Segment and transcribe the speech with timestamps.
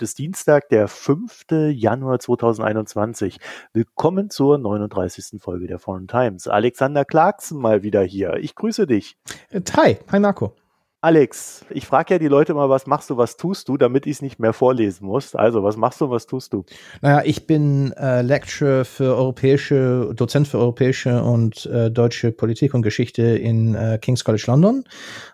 [0.00, 1.44] Heute ist Dienstag, der 5.
[1.72, 3.38] Januar 2021.
[3.74, 5.38] Willkommen zur 39.
[5.42, 6.48] Folge der Foreign Times.
[6.48, 8.36] Alexander Clarkson mal wieder hier.
[8.36, 9.18] Ich grüße dich.
[9.50, 10.54] Äh, hi, hi Marco.
[11.02, 14.16] Alex, ich frage ja die Leute mal, was machst du, was tust du, damit ich
[14.16, 15.34] es nicht mehr vorlesen muss.
[15.34, 16.64] Also, was machst du, was tust du?
[17.00, 22.82] Naja, ich bin äh, Lecturer für europäische, Dozent für europäische und äh, deutsche Politik und
[22.82, 24.84] Geschichte in äh, King's College London.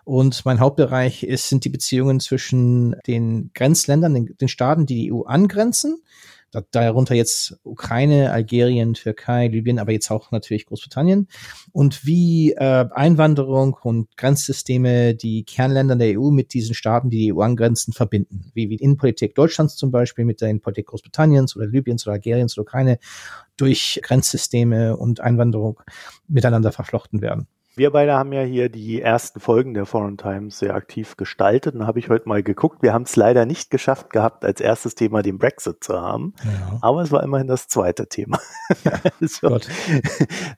[0.05, 5.13] Und mein Hauptbereich ist, sind die Beziehungen zwischen den Grenzländern, den, den Staaten, die die
[5.13, 6.01] EU angrenzen
[6.71, 11.27] darunter jetzt Ukraine, Algerien, Türkei, Libyen, aber jetzt auch natürlich Großbritannien.
[11.71, 17.33] Und wie äh, Einwanderung und Grenzsysteme die Kernländer der EU mit diesen Staaten, die die
[17.33, 18.51] EU angrenzen, verbinden.
[18.53, 22.63] Wie, wie Innenpolitik Deutschlands zum Beispiel mit der Innenpolitik Großbritanniens oder Libyens oder Algeriens oder
[22.63, 22.99] Ukraine
[23.57, 25.79] durch Grenzsysteme und Einwanderung
[26.27, 27.47] miteinander verflochten werden.
[27.77, 31.85] Wir beide haben ja hier die ersten Folgen der Foreign Times sehr aktiv gestaltet und
[31.85, 32.81] habe ich heute mal geguckt.
[32.81, 36.79] Wir haben es leider nicht geschafft gehabt, als erstes Thema den Brexit zu haben, ja.
[36.81, 38.39] aber es war immerhin das zweite Thema.
[38.83, 39.59] Ja, so.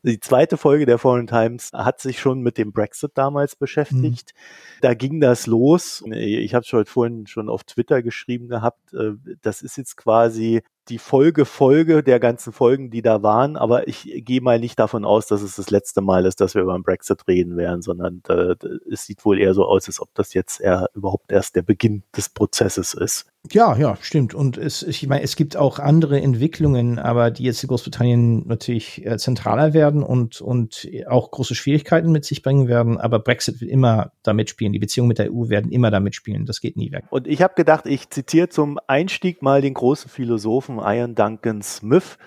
[0.03, 4.34] Die zweite Folge der Foreign Times hat sich schon mit dem Brexit damals beschäftigt.
[4.34, 4.80] Mhm.
[4.80, 6.02] Da ging das los.
[6.09, 8.94] Ich habe es heute vorhin schon auf Twitter geschrieben gehabt.
[8.94, 13.88] Äh, das ist jetzt quasi die Folge Folge der ganzen Folgen, die da waren, aber
[13.88, 16.73] ich gehe mal nicht davon aus, dass es das letzte Mal ist, dass wir über
[16.73, 18.56] den Brexit reden werden, sondern äh,
[18.92, 22.04] es sieht wohl eher so aus, als ob das jetzt eher überhaupt erst der Beginn
[22.16, 23.28] des Prozesses ist.
[23.52, 24.34] Ja, ja, stimmt.
[24.34, 29.06] Und es, ich meine, es gibt auch andere Entwicklungen, aber die jetzt in Großbritannien natürlich
[29.06, 33.00] äh, zentraler werden und, und auch große Schwierigkeiten mit sich bringen werden.
[33.00, 34.74] Aber Brexit wird immer damit spielen.
[34.74, 36.46] Die Beziehungen mit der EU werden immer damit spielen.
[36.46, 37.06] Das geht nie weg.
[37.09, 42.18] Und ich habe gedacht, ich zitiere zum Einstieg mal den großen Philosophen Ian Duncan Smith.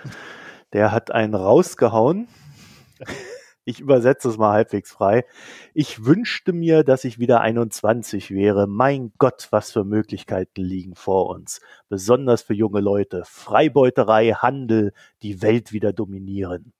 [0.72, 2.26] Der hat einen rausgehauen
[3.64, 5.24] ich übersetze es mal halbwegs frei.
[5.74, 8.66] Ich wünschte mir, dass ich wieder 21 wäre.
[8.66, 11.60] Mein Gott, was für Möglichkeiten liegen vor uns.
[11.88, 13.22] Besonders für junge Leute.
[13.24, 14.92] Freibeuterei, Handel,
[15.22, 16.72] die Welt wieder dominieren.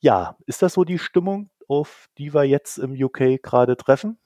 [0.00, 4.18] Ja, ist das so die Stimmung, auf die wir jetzt im UK gerade treffen?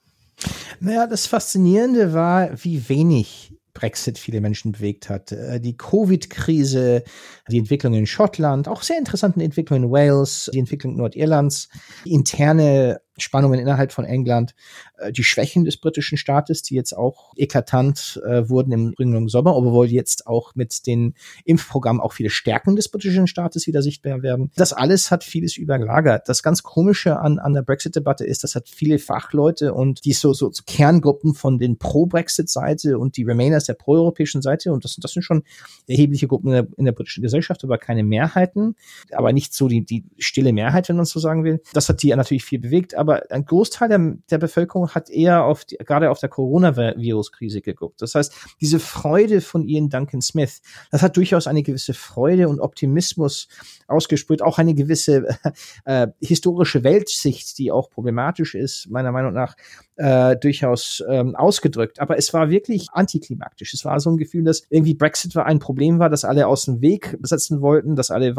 [0.79, 5.31] Naja, das Faszinierende war, wie wenig Brexit viele Menschen bewegt hat.
[5.31, 7.03] Äh, die Covid-Krise,
[7.51, 11.69] die Entwicklung in Schottland, auch sehr interessante Entwicklungen in Wales, die Entwicklung Nordirlands,
[12.05, 14.55] die interne Spannungen innerhalb von England,
[14.97, 19.55] äh, die Schwächen des britischen Staates, die jetzt auch eklatant äh, wurden im Frühling Sommer,
[19.55, 21.13] obwohl jetzt auch mit den
[21.45, 24.51] Impfprogrammen auch viele Stärken des britischen Staates wieder sichtbar werden.
[24.55, 26.27] Das alles hat vieles überlagert.
[26.27, 30.33] Das ganz Komische an, an der Brexit-Debatte ist, das hat viele Fachleute und die so,
[30.33, 35.23] so Kerngruppen von den Pro-Brexit-Seite und die Remainers der pro-europäischen Seite und das, das sind
[35.23, 35.43] schon
[35.87, 38.75] erhebliche Gruppen in der, in der britischen Gesellschaft, aber keine Mehrheiten,
[39.11, 41.61] aber nicht so die, die stille Mehrheit, wenn man so sagen will.
[41.73, 45.65] Das hat die natürlich viel bewegt, aber ein Großteil der, der Bevölkerung hat eher auf
[45.65, 48.01] die, gerade auf der Coronavirus-Krise geguckt.
[48.01, 50.61] Das heißt, diese Freude von Ian Duncan Smith,
[50.91, 53.47] das hat durchaus eine gewisse Freude und Optimismus
[53.87, 55.37] ausgesprüht, auch eine gewisse
[55.85, 59.55] äh, historische Weltsicht, die auch problematisch ist, meiner Meinung nach,
[59.97, 61.99] äh, durchaus ähm, ausgedrückt.
[61.99, 63.73] Aber es war wirklich antiklimaktisch.
[63.73, 66.65] Es war so ein Gefühl, dass irgendwie Brexit war ein Problem war, dass alle aus
[66.65, 68.35] dem Weg setzen wollten, dass alle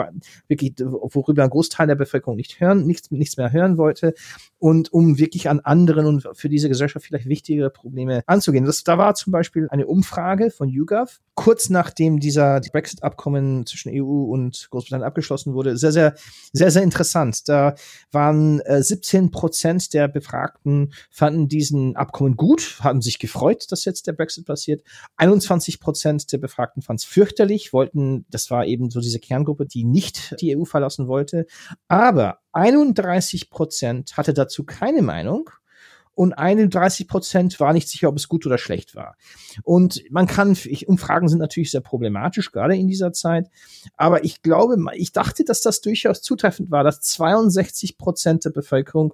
[0.49, 4.15] wirklich, worüber ein Großteil der Bevölkerung nicht hören, nichts, nichts mehr hören wollte.
[4.59, 8.65] Und um wirklich an anderen und für diese Gesellschaft vielleicht wichtigere Probleme anzugehen.
[8.65, 14.25] Das, da war zum Beispiel eine Umfrage von YouGov, kurz nachdem dieser Brexit-Abkommen zwischen EU
[14.25, 15.77] und Großbritannien abgeschlossen wurde.
[15.77, 16.15] Sehr, sehr,
[16.53, 17.49] sehr, sehr interessant.
[17.49, 17.75] Da
[18.11, 24.07] waren äh, 17 Prozent der Befragten fanden diesen Abkommen gut, haben sich gefreut, dass jetzt
[24.07, 24.83] der Brexit passiert.
[25.17, 29.85] 21 Prozent der Befragten fanden es fürchterlich, wollten, das war eben so diese Kerngruppe, die
[29.85, 31.47] nicht die EU verlassen wollte.
[31.89, 35.51] Aber 31 Prozent hatte dazu keine Meinung
[36.17, 39.17] und 31 Prozent war nicht sicher, ob es gut oder schlecht war.
[39.63, 43.51] Und man kann, ich, Umfragen sind natürlich sehr problematisch, gerade in dieser Zeit.
[43.99, 49.13] Aber ich glaube, ich dachte, dass das durchaus zutreffend war, dass 62 Prozent der Bevölkerung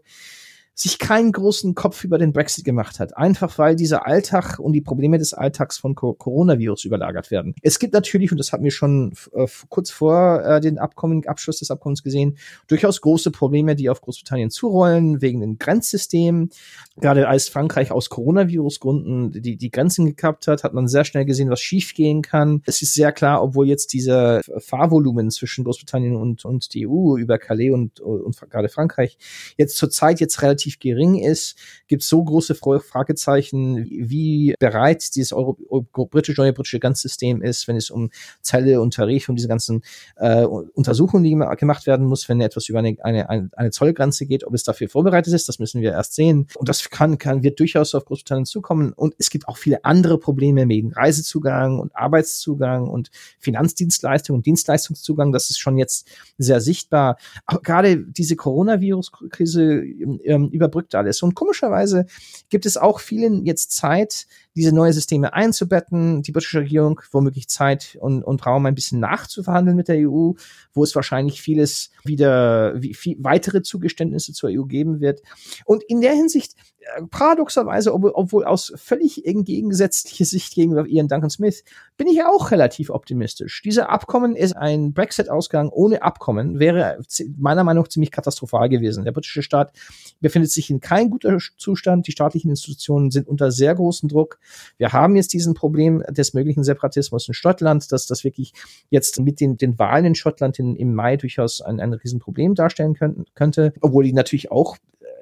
[0.74, 3.16] sich keinen großen Kopf über den Brexit gemacht hat.
[3.16, 7.54] Einfach weil dieser Alltag und die Probleme des Alltags von Co Coronavirus überlagert werden.
[7.62, 11.58] Es gibt natürlich, und das hatten wir schon äh, kurz vor äh, den Abkommen, Abschluss
[11.58, 12.38] des Abkommens gesehen,
[12.68, 16.50] durchaus große Probleme, die auf Großbritannien zurollen, wegen den Grenzsystemen.
[16.96, 21.50] Gerade als Frankreich aus Coronavirus-Gründen die, die Grenzen gekappt hat, hat man sehr schnell gesehen,
[21.50, 22.62] was schiefgehen kann.
[22.66, 27.38] Es ist sehr klar, obwohl jetzt diese Fahrvolumen zwischen Großbritannien und, und die EU über
[27.38, 29.18] Calais und, und gerade Frankreich
[29.58, 31.56] jetzt zurzeit jetzt relativ relativ gering ist,
[31.88, 35.54] gibt es so große Fragezeichen, wie bereit dieses Euro
[35.90, 38.10] britische, neue britische Ganzsystem ist, wenn es um
[38.40, 39.82] Zelle und Tarif und diese ganzen
[40.16, 44.54] äh, Untersuchungen, die gemacht werden muss, wenn etwas über eine, eine, eine Zollgrenze geht, ob
[44.54, 46.48] es dafür vorbereitet ist, das müssen wir erst sehen.
[46.56, 48.92] Und das kann, kann wird durchaus auf Großbritannien zukommen.
[48.92, 55.32] Und es gibt auch viele andere Probleme wegen Reisezugang und Arbeitszugang und Finanzdienstleistungen und Dienstleistungszugang.
[55.32, 57.16] Das ist schon jetzt sehr sichtbar.
[57.46, 59.82] Aber gerade diese Coronavirus-Krise
[60.24, 61.22] ähm, überbrückt alles.
[61.22, 62.06] Und komischerweise
[62.50, 67.96] gibt es auch vielen jetzt Zeit, diese neue Systeme einzubetten, die britische Regierung womöglich Zeit
[68.00, 70.32] und, und Raum ein bisschen nachzuverhandeln mit der EU,
[70.74, 75.22] wo es wahrscheinlich vieles wieder, wie, viel weitere Zugeständnisse zur EU geben wird.
[75.64, 81.30] Und in der Hinsicht, äh, paradoxerweise, ob, obwohl aus völlig entgegengesetzlicher Sicht gegenüber Ian Duncan
[81.30, 81.64] Smith,
[81.96, 83.62] bin ich auch relativ optimistisch.
[83.62, 86.98] Dieser Abkommen ist ein Brexit-Ausgang ohne Abkommen, wäre
[87.38, 89.04] meiner Meinung nach ziemlich katastrophal gewesen.
[89.04, 89.72] Der britische Staat
[90.20, 92.06] befindet sich in kein guter Zustand.
[92.06, 94.38] Die staatlichen Institutionen sind unter sehr großem Druck.
[94.78, 98.52] Wir haben jetzt diesen Problem des möglichen Separatismus in Schottland, dass das wirklich
[98.90, 102.94] jetzt mit den, den Wahlen in Schottland in, im Mai durchaus ein, ein Riesenproblem darstellen
[102.94, 104.76] könnten, könnte, obwohl die natürlich auch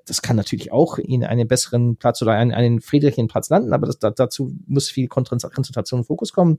[0.07, 3.87] das kann natürlich auch in einen besseren Platz oder einen, einen friedlichen Platz landen, aber
[3.87, 6.59] das, da, dazu muss viel Konzentration und Fokus kommen.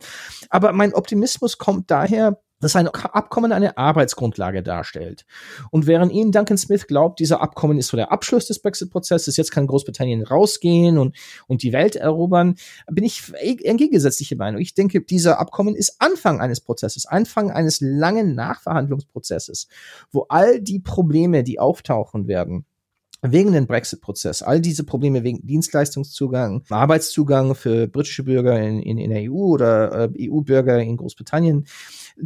[0.50, 5.26] Aber mein Optimismus kommt daher, dass ein Abkommen eine Arbeitsgrundlage darstellt.
[5.72, 9.52] Und während Ian Duncan Smith glaubt, dieser Abkommen ist so der Abschluss des Brexit-Prozesses, jetzt
[9.52, 11.16] kann Großbritannien rausgehen und,
[11.48, 12.56] und die Welt erobern,
[12.90, 14.62] bin ich entgegengesetzliche Meinung.
[14.62, 19.68] Ich denke, dieser Abkommen ist Anfang eines Prozesses, Anfang eines langen Nachverhandlungsprozesses,
[20.12, 22.66] wo all die Probleme, die auftauchen werden,
[23.22, 29.12] wegen dem Brexit-Prozess, all diese Probleme wegen Dienstleistungszugang, Arbeitszugang für britische Bürger in, in, in
[29.12, 31.68] der EU oder äh, EU-Bürger in Großbritannien,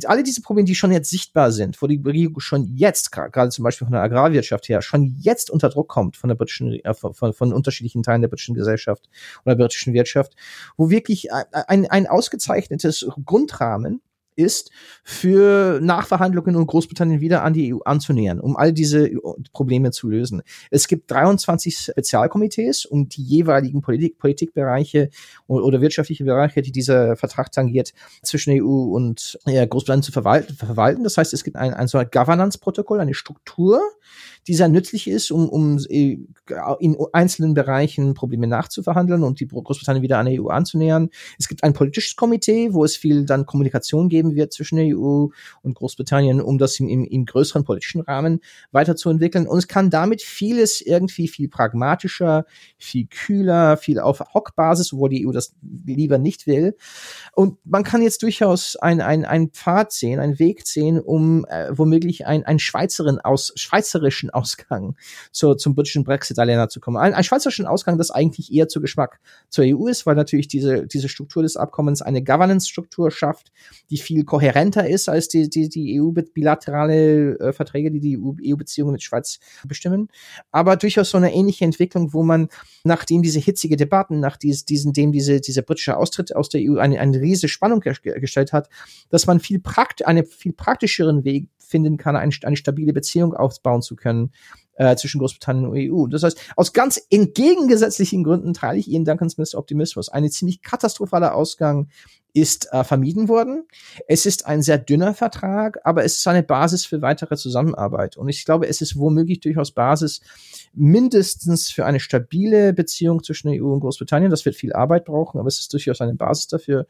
[0.06, 3.64] alle diese Probleme, die schon jetzt sichtbar sind, wo die Regierung schon jetzt, gerade zum
[3.64, 7.34] Beispiel von der Agrarwirtschaft her, schon jetzt unter Druck kommt von der britischen, äh, von,
[7.34, 9.10] von unterschiedlichen Teilen der britischen Gesellschaft
[9.46, 10.34] oder britischen Wirtschaft,
[10.78, 14.02] wo wirklich ein, ein ausgezeichnetes Grundrahmen
[14.36, 14.72] ist,
[15.04, 19.10] für Nachverhandlungen und Großbritannien wieder an die EU anzunähern, um all diese
[19.54, 20.42] Probleme zu lösen.
[20.72, 25.10] Es gibt 23 Spezialkomitees, um die jeweiligen Politik, Politikbereiche
[25.48, 27.94] oder wirtschaftliche Bereiche, die dieser Vertrag tangiert,
[28.24, 31.04] zwischen EU und äh, Großbritannien zu verwalten, verwalten.
[31.04, 33.82] Das heißt, es gibt ein, ein so ein Governance-Protokoll, eine Struktur,
[34.48, 36.18] die sehr nützlich ist, um, um äh,
[36.80, 41.10] in einzelnen Bereichen Probleme nachzuverhandeln und die Großbritannien wieder an der EU anzunähern.
[41.40, 45.28] Es gibt ein politisches Komitee, wo es viel dann Kommunikation geben wird zwischen der EU
[45.62, 49.48] und Großbritannien, um das im, im, im größeren politischen Rahmen weiterzuentwickeln.
[49.48, 52.46] Und es kann damit vieles irgendwie viel pragmatischer,
[52.78, 55.56] viel kühler, viel auf Hockbasis, obwohl die EU das
[55.86, 56.76] lieber nicht will.
[57.34, 61.70] Und man kann jetzt durchaus ein, ein, ein Pfad sehen, einen Weg sehen, um äh,
[61.72, 64.96] womöglich ein, ein Schweizerin aus, schweizerischen Ausgang
[65.32, 66.98] zur, zum britischen Brexit-Allianz zu kommen.
[66.98, 70.86] Ein, ein schweizerischen Ausgang, das eigentlich eher zu Geschmack zur EU ist, weil natürlich diese,
[70.88, 73.52] diese Struktur des Abkommens eine Governance-Struktur schafft,
[73.90, 79.04] die viel kohärenter ist als die, die, die EU-bilaterale äh, Verträge, die die EU-Beziehungen mit
[79.04, 80.10] Schweiz bestimmen.
[80.52, 82.50] Aber durchaus so eine ähnliche Entwicklung, wo man,
[82.84, 86.78] nachdem diese hitzige Debatten, nach dies, diesen, dem diese, dieser britische Austritt aus der EU
[86.78, 88.70] eine, eine riesige Spannung gestellt hat,
[89.10, 93.82] dass man viel prakt, eine viel praktischeren Weg finden kann, eine, eine stabile Beziehung aufbauen
[93.82, 94.32] zu können
[94.76, 96.08] äh, zwischen Großbritannien und EU.
[96.08, 100.10] Das heißt, aus ganz entgegengesetzlichen Gründen teile ich Ihnen Duncan Smiths Optimismus.
[100.10, 101.90] Ein ziemlich katastrophaler Ausgang
[102.36, 103.66] ist äh, vermieden worden.
[104.08, 108.18] Es ist ein sehr dünner Vertrag, aber es ist eine Basis für weitere Zusammenarbeit.
[108.18, 110.20] Und ich glaube, es ist womöglich durchaus Basis
[110.74, 114.30] mindestens für eine stabile Beziehung zwischen der EU und Großbritannien.
[114.30, 116.88] Das wird viel Arbeit brauchen, aber es ist durchaus eine Basis dafür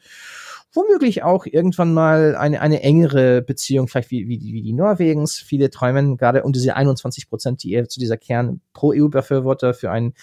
[0.76, 5.36] womöglich auch irgendwann mal eine, eine engere Beziehung, vielleicht wie, wie, wie die Norwegens.
[5.36, 9.92] Viele träumen gerade um diese 21 Prozent, die eher zu dieser Kern pro EU-Befürworter für
[9.92, 10.14] einen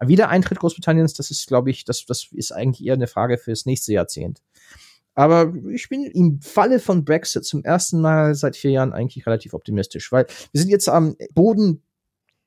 [0.00, 1.14] Wiedereintritt Großbritanniens.
[1.14, 4.42] Das ist, glaube ich, das, das ist eigentlich eher eine Frage fürs nächste Jahrzehnt.
[5.14, 9.54] Aber ich bin im Falle von Brexit zum ersten Mal seit vier Jahren eigentlich relativ
[9.54, 11.82] optimistisch, weil wir sind jetzt am Boden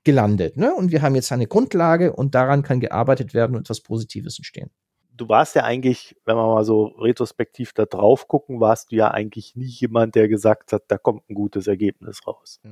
[0.03, 0.73] gelandet, ne?
[0.73, 4.69] Und wir haben jetzt eine Grundlage und daran kann gearbeitet werden und etwas Positives entstehen
[5.15, 9.11] du warst ja eigentlich, wenn wir mal so retrospektiv da drauf gucken, warst du ja
[9.11, 12.59] eigentlich nie jemand, der gesagt hat, da kommt ein gutes Ergebnis raus.
[12.63, 12.71] Ja.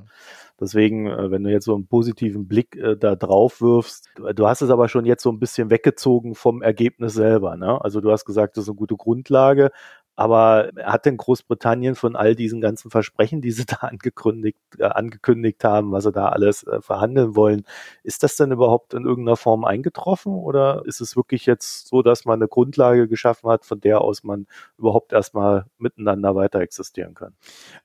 [0.60, 4.62] Deswegen, äh, wenn du jetzt so einen positiven Blick äh, da drauf wirfst, du hast
[4.62, 7.58] es aber schon jetzt so ein bisschen weggezogen vom Ergebnis selber.
[7.58, 7.80] Ne?
[7.82, 9.72] Also du hast gesagt, das ist eine gute Grundlage,
[10.22, 15.64] Aber hat denn Großbritannien von all diesen ganzen Versprechen, die sie da angekündigt, äh, angekündigt
[15.64, 17.64] haben, was sie da alles äh, verhandeln wollen,
[18.04, 22.26] ist das denn überhaupt in irgendeiner Form eingetroffen oder ist es wirklich jetzt so, dass
[22.26, 24.46] man eine Grundlage geschaffen hat, von der aus man
[24.78, 27.34] überhaupt erstmal miteinander weiter existieren kann?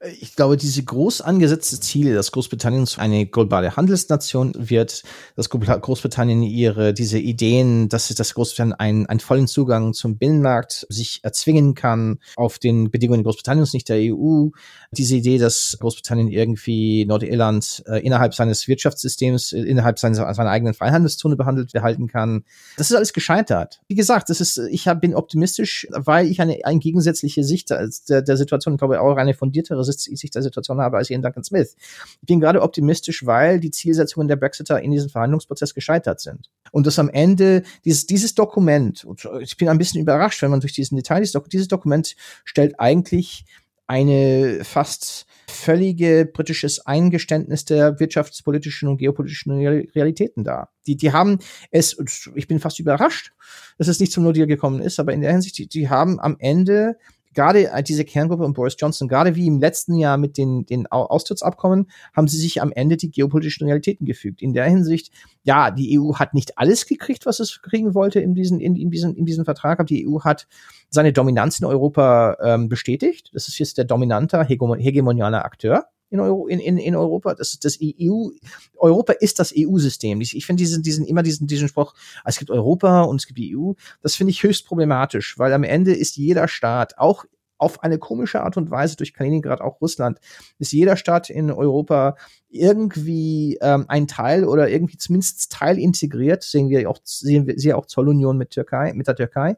[0.00, 5.04] Äh, ich glaube, diese groß angesetzte Ziele, dass Großbritannien eine globale Handelsnation wird,
[5.36, 11.20] dass Großbritannien ihre, diese Ideen, dass, dass Großbritannien einen, einen vollen Zugang zum Binnenmarkt sich
[11.22, 14.48] erzwingen kann, auf den Bedingungen Großbritanniens, nicht der EU.
[14.90, 20.74] Diese Idee, dass Großbritannien irgendwie Nordirland äh, innerhalb seines Wirtschaftssystems, äh, innerhalb seines, seiner eigenen
[20.74, 22.44] Freihandelszone behandelt behalten kann,
[22.76, 23.80] das ist alles gescheitert.
[23.88, 28.22] Wie gesagt, das ist, ich hab, bin optimistisch, weil ich eine, eine gegensätzliche Sicht der,
[28.22, 31.76] der Situation, ich glaube auch eine fundiertere Sicht der Situation habe als Ian Duncan Smith.
[32.20, 36.50] Ich bin gerade optimistisch, weil die Zielsetzungen der Brexiter in diesem Verhandlungsprozess gescheitert sind.
[36.72, 39.06] Und dass am Ende dieses, dieses Dokument,
[39.40, 43.44] ich bin ein bisschen überrascht, wenn man durch diesen Detail, dieses Dokument stellt eigentlich
[43.86, 50.70] eine fast völlige britisches Eingeständnis der wirtschaftspolitischen und geopolitischen Realitäten dar.
[50.86, 51.38] Die, die haben
[51.70, 51.96] es,
[52.34, 53.32] ich bin fast überrascht,
[53.78, 56.36] dass es nicht zum No-Deal gekommen ist, aber in der Hinsicht, die, die haben am
[56.38, 56.98] Ende
[57.36, 60.88] gerade äh, diese Kerngruppe und Boris Johnson, gerade wie im letzten Jahr mit den, den
[60.88, 64.42] Austrittsabkommen, haben sie sich am Ende die geopolitischen Realitäten gefügt.
[64.42, 65.12] In der Hinsicht,
[65.44, 68.90] ja, die EU hat nicht alles gekriegt, was es kriegen wollte in diesem, in, in
[68.90, 70.48] diesem, in diesem Vertrag, aber die EU hat
[70.88, 73.30] seine Dominanz in Europa ähm, bestätigt.
[73.32, 75.86] Das ist jetzt der dominante, hegemoniale Akteur
[76.16, 77.34] in, Euro, in, in, in Europa.
[77.34, 78.30] Das das EU.
[78.76, 80.20] Europa ist das EU-System.
[80.20, 81.94] Ich, finde diesen, diesen, immer diesen, diesen Spruch,
[82.24, 83.72] ah, es gibt Europa und es gibt die EU.
[84.02, 87.24] Das finde ich höchst problematisch, weil am Ende ist jeder Staat, auch
[87.58, 90.18] auf eine komische Art und Weise durch Kaliningrad auch Russland,
[90.58, 92.16] ist jeder Staat in Europa
[92.48, 97.72] irgendwie ähm, ein Teil oder irgendwie zumindest Teil integriert, sehen wir auch, sehen wir, sehen
[97.72, 99.56] auch Zollunion mit Türkei, mit der Türkei,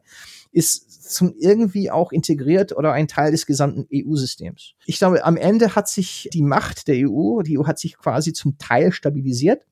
[0.51, 4.73] ist zum irgendwie auch integriert oder ein Teil des gesamten EU-Systems.
[4.85, 8.33] Ich glaube, am Ende hat sich die Macht der EU, die EU hat sich quasi
[8.33, 9.65] zum Teil stabilisiert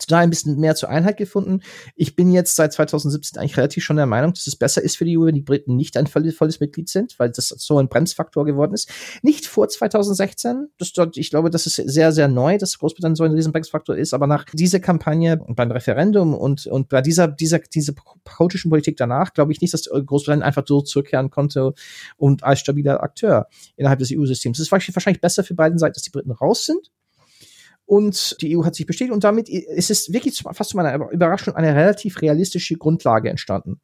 [0.00, 1.60] total ein bisschen mehr zur Einheit gefunden.
[1.94, 5.04] Ich bin jetzt seit 2017 eigentlich relativ schon der Meinung, dass es besser ist für
[5.04, 8.44] die EU, wenn die Briten nicht ein volles, Mitglied sind, weil das so ein Bremsfaktor
[8.44, 8.90] geworden ist.
[9.22, 10.68] Nicht vor 2016.
[10.78, 14.14] Das ich glaube, das ist sehr, sehr neu, dass Großbritannien so ein riesen Bremsfaktor ist.
[14.14, 19.32] Aber nach dieser Kampagne beim Referendum und, und bei dieser, dieser, dieser chaotischen Politik danach,
[19.32, 21.72] glaube ich nicht, dass Großbritannien einfach so zurückkehren konnte
[22.16, 24.58] und als stabiler Akteur innerhalb des EU-Systems.
[24.58, 26.90] Es ist wahrscheinlich besser für beiden Seiten, dass die Briten raus sind
[27.90, 31.56] und die EU hat sich bestätigt und damit ist es wirklich fast zu meiner Überraschung
[31.56, 33.80] eine relativ realistische Grundlage entstanden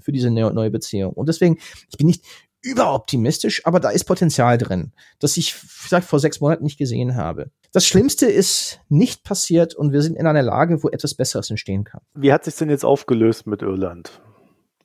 [0.00, 1.12] für diese neue Beziehung.
[1.12, 1.58] Und deswegen,
[1.90, 2.24] ich bin nicht
[2.62, 7.50] überoptimistisch, aber da ist Potenzial drin, das ich vielleicht vor sechs Monaten nicht gesehen habe.
[7.70, 11.84] Das Schlimmste ist nicht passiert und wir sind in einer Lage, wo etwas Besseres entstehen
[11.84, 12.00] kann.
[12.14, 14.22] Wie hat sich denn jetzt aufgelöst mit Irland?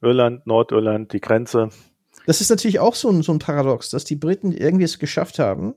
[0.01, 1.69] Irland, Nordirland, die Grenze?
[2.25, 5.39] Das ist natürlich auch so ein, so ein Paradox, dass die Briten irgendwie es geschafft
[5.39, 5.75] haben,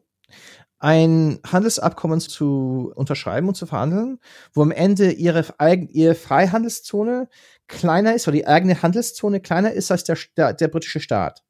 [0.78, 4.18] ein Handelsabkommen zu unterschreiben und zu verhandeln,
[4.52, 5.44] wo am Ende ihre,
[5.90, 7.28] ihre Freihandelszone
[7.66, 11.42] kleiner ist oder die eigene Handelszone kleiner ist als der, der, der britische Staat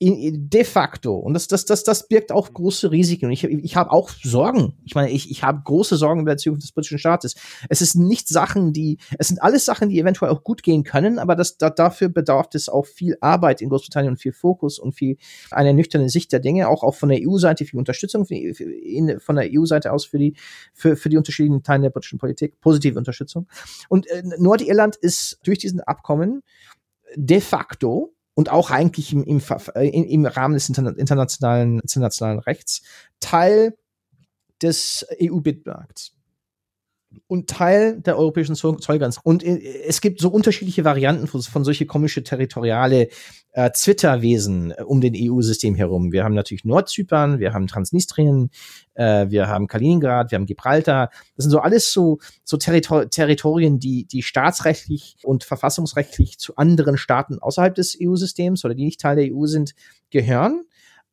[0.00, 3.26] de facto, und das, das, das, das birgt auch große Risiken.
[3.26, 4.74] Und ich, ich habe auch Sorgen.
[4.84, 7.34] Ich meine, ich, ich habe große Sorgen über die Zukunft des britischen Staates.
[7.68, 11.18] Es ist nicht Sachen, die, es sind alles Sachen, die eventuell auch gut gehen können,
[11.18, 14.92] aber das, da, dafür bedarf es auch viel Arbeit in Großbritannien und viel Fokus und
[14.92, 15.16] viel
[15.50, 19.48] eine nüchterne Sicht der Dinge, auch, auch von der EU-Seite, viel Unterstützung in, von der
[19.52, 20.34] EU-Seite aus für die,
[20.72, 23.46] für, für die unterschiedlichen Teile der britischen Politik, positive Unterstützung.
[23.88, 26.42] Und äh, Nordirland ist durch diesen Abkommen
[27.14, 29.42] de facto und auch eigentlich im, im,
[29.74, 32.82] äh, im Rahmen des internationalen, internationalen Rechts
[33.18, 33.76] Teil
[34.62, 36.15] des EU-Bittmarkts
[37.26, 39.20] und Teil der europäischen Zollgrenze.
[39.22, 43.08] Und äh, es gibt so unterschiedliche Varianten von, von solche komische territoriale
[43.52, 46.12] äh, Zwitterwesen äh, um den EU-System herum.
[46.12, 48.50] Wir haben natürlich Nordzypern, wir haben Transnistrien,
[48.94, 51.10] äh, wir haben Kaliningrad, wir haben Gibraltar.
[51.36, 56.96] Das sind so alles so, so Territor Territorien, die, die staatsrechtlich und verfassungsrechtlich zu anderen
[56.96, 59.74] Staaten außerhalb des EU-Systems oder die nicht Teil der EU sind,
[60.10, 60.62] gehören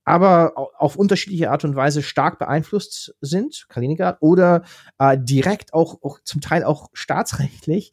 [0.05, 4.63] aber auf unterschiedliche Art und Weise stark beeinflusst sind, Kaliningrad, oder
[4.99, 7.91] äh, direkt auch, auch zum Teil auch staatsrechtlich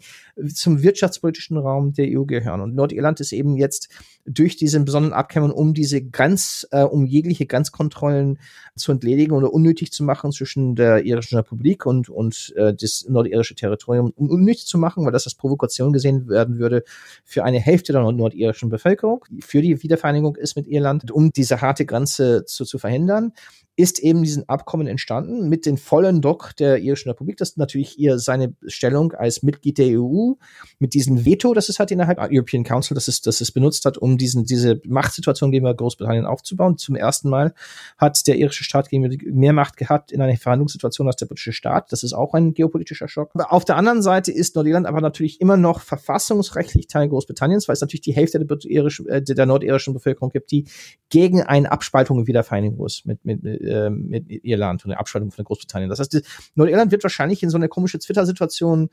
[0.54, 2.60] zum wirtschaftspolitischen Raum der EU gehören.
[2.60, 3.88] Und Nordirland ist eben jetzt
[4.26, 8.38] durch diese besonderen Abkommen, um diese Grenz, äh, um jegliche Grenzkontrollen
[8.76, 13.54] zu entledigen oder unnötig zu machen zwischen der irischen Republik und, und äh, das nordirische
[13.54, 16.84] Territorium, um unnötig zu machen, weil das als Provokation gesehen werden würde
[17.24, 21.86] für eine Hälfte der nordirischen Bevölkerung, für die Wiedervereinigung ist mit Irland, um diese harte
[21.86, 23.32] Grenze Ganze zu, zu verhindern
[23.80, 27.38] ist eben diesen Abkommen entstanden mit den vollen Druck der irischen Republik.
[27.38, 30.32] Das natürlich ihr seine Stellung als Mitglied der EU
[30.78, 33.86] mit diesem Veto, das es hat innerhalb der European Council, das es, das es benutzt
[33.86, 36.76] hat, um diesen, diese Machtsituation gegenüber Großbritannien aufzubauen.
[36.76, 37.54] Zum ersten Mal
[37.96, 41.90] hat der irische Staat mehr Macht gehabt in einer Verhandlungssituation als der britische Staat.
[41.90, 43.30] Das ist auch ein geopolitischer Schock.
[43.34, 47.80] Auf der anderen Seite ist Nordirland aber natürlich immer noch verfassungsrechtlich Teil Großbritanniens, weil es
[47.80, 50.66] natürlich die Hälfte der, äh, der nordirischen Bevölkerung gibt, die
[51.08, 55.32] gegen eine Abspaltung und Wiedervereinigung ist mit, mit, mit äh, mit Irland und der Abspaltung
[55.32, 55.90] von Großbritannien.
[55.90, 56.22] Das heißt,
[56.54, 58.90] Nordirland wird wahrscheinlich in so einer komischen Twitter-Situation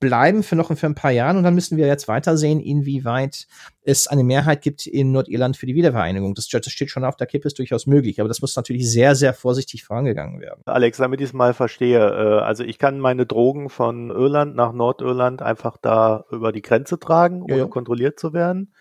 [0.00, 3.46] bleiben für noch für ein paar Jahre und dann müssen wir jetzt weitersehen, inwieweit
[3.82, 6.34] es eine Mehrheit gibt in Nordirland für die Wiedervereinigung.
[6.34, 9.14] Das, das steht schon auf der Kippe, ist durchaus möglich, aber das muss natürlich sehr,
[9.14, 10.60] sehr vorsichtig vorangegangen werden.
[10.66, 14.72] Alex, damit ich es mal verstehe, äh, also ich kann meine Drogen von Irland nach
[14.72, 17.66] Nordirland einfach da über die Grenze tragen, ohne ja, ja.
[17.66, 18.74] kontrolliert zu werden.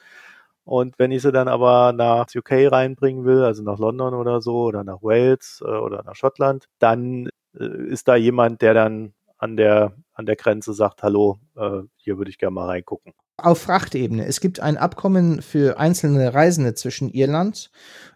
[0.66, 4.64] Und wenn ich sie dann aber nach UK reinbringen will, also nach London oder so,
[4.64, 9.58] oder nach Wales äh, oder nach Schottland, dann äh, ist da jemand, der dann an
[9.58, 13.14] der, an der Grenze sagt, hallo, äh, hier würde ich gerne mal reingucken.
[13.38, 14.26] Auf Frachtebene.
[14.26, 17.72] Es gibt ein Abkommen für einzelne Reisende zwischen Irland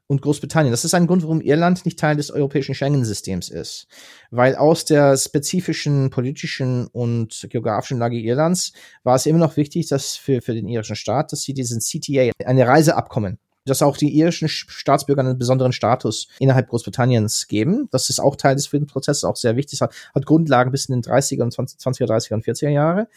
[0.08, 0.72] und Großbritannien.
[0.72, 3.88] Das ist ein Grund, warum Irland nicht Teil des europäischen Schengen-Systems ist.
[4.32, 8.72] Weil aus der spezifischen politischen und geografischen Lage Irlands
[9.04, 12.32] war es immer noch wichtig, dass für, für den irischen Staat, dass sie diesen CTA,
[12.46, 17.88] eine Reiseabkommen dass auch die irischen Staatsbürger einen besonderen Status innerhalb Großbritanniens geben.
[17.92, 19.80] Das ist auch Teil des Friedensprozesses, auch sehr wichtig.
[19.80, 23.08] Das hat, hat Grundlagen bis in den 30er und 20, 20er, 30er und 40er Jahre.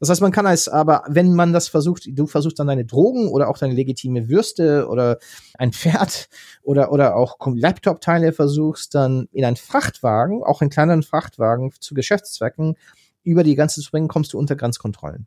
[0.00, 3.28] Das heißt, man kann als, aber wenn man das versucht, du versuchst dann deine Drogen
[3.28, 5.18] oder auch deine legitime Würste oder
[5.58, 6.28] ein Pferd
[6.62, 12.76] oder, oder auch Laptop-Teile versuchst, dann in einen Frachtwagen, auch in kleineren Frachtwagen zu Geschäftszwecken
[13.24, 15.26] über die ganze zu bringen, kommst du unter Grenzkontrollen.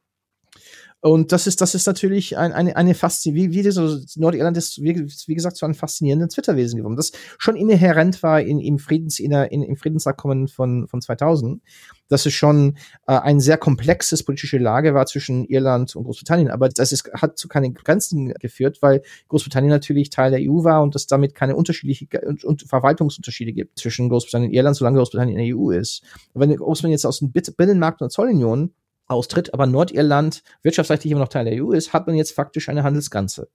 [1.02, 4.82] Und das ist, das ist natürlich ein, eine, eine Faszinierende, wie, wie so Nordirland ist,
[4.84, 9.20] wie, wie gesagt, so ein faszinierenden Twitter-Wesen geworden, das schon inhärent war in, im Friedens,
[9.20, 11.64] in, in, im Friedensabkommen von, von 2000,
[12.08, 12.78] dass es schon
[13.08, 16.52] äh, ein sehr komplexes politische Lage war zwischen Irland und Großbritannien.
[16.52, 20.84] Aber das ist, hat zu keinen Grenzen geführt, weil Großbritannien natürlich Teil der EU war
[20.84, 25.40] und es damit keine unterschiedliche und, und Verwaltungsunterschiede gibt zwischen Großbritannien und Irland, solange Großbritannien
[25.40, 26.04] in der EU ist.
[26.34, 28.72] Und wenn Großbritannien jetzt aus dem Binnenmarkt und Zollunion
[29.12, 32.84] austritt, aber Nordirland wirtschaftsrechtlich immer noch Teil der EU ist, hat man jetzt faktisch eine
[32.84, 33.50] Handelsganze.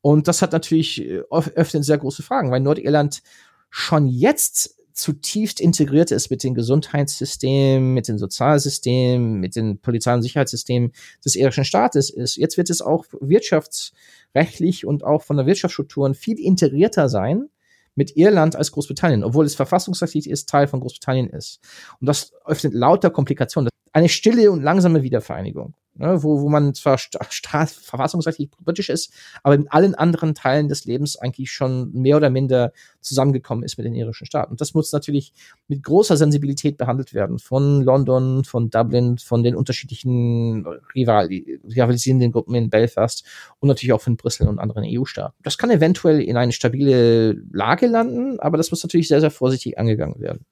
[0.00, 3.22] Und das hat natürlich äh, öffnet sehr große Fragen, weil Nordirland
[3.70, 10.22] schon jetzt zutiefst integriert ist mit den Gesundheitssystemen, mit den Sozialsystemen, mit den Polizei- und
[10.22, 10.92] Sicherheitssystemen
[11.24, 12.36] des irischen Staates ist.
[12.36, 17.50] Jetzt wird es auch wirtschaftsrechtlich und auch von der Wirtschaftsstrukturen viel integrierter sein
[17.94, 21.60] mit Irland als Großbritannien, obwohl es verfassungsrechtlich ist, Teil von Großbritannien ist.
[22.00, 26.98] Und das öffnet lauter Komplikationen eine stille und langsame Wiedervereinigung, ne, wo, wo man zwar
[26.98, 29.10] verfassungsrechtlich britisch ist,
[29.42, 33.86] aber in allen anderen Teilen des Lebens eigentlich schon mehr oder minder zusammengekommen ist mit
[33.86, 34.50] den irischen Staaten.
[34.50, 35.32] Und das muss natürlich
[35.66, 42.54] mit großer Sensibilität behandelt werden von London, von Dublin, von den unterschiedlichen Rival rivalisierenden Gruppen
[42.54, 43.24] in Belfast
[43.60, 45.38] und natürlich auch von Brüssel und anderen EU-Staaten.
[45.42, 49.78] Das kann eventuell in eine stabile Lage landen, aber das muss natürlich sehr, sehr vorsichtig
[49.78, 50.44] angegangen werden.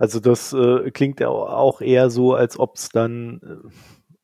[0.00, 3.70] Also das äh, klingt auch eher so, als ob es dann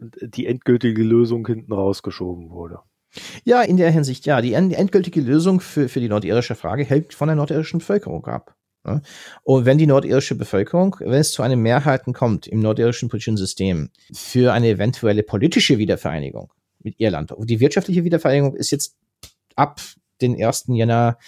[0.01, 2.79] äh, die endgültige Lösung hinten rausgeschoben wurde.
[3.45, 4.41] Ja, in der Hinsicht, ja.
[4.41, 8.57] Die endgültige Lösung für, für die nordirische Frage hängt von der nordirischen Bevölkerung ab.
[8.85, 9.03] Ne?
[9.43, 13.91] Und wenn die nordirische Bevölkerung, wenn es zu einem Mehrheiten kommt im nordirischen politischen System
[14.15, 18.97] für eine eventuelle politische Wiedervereinigung mit Irland, die wirtschaftliche Wiedervereinigung ist jetzt
[19.57, 19.83] ab
[20.23, 20.69] den 1.
[20.69, 21.19] Jänner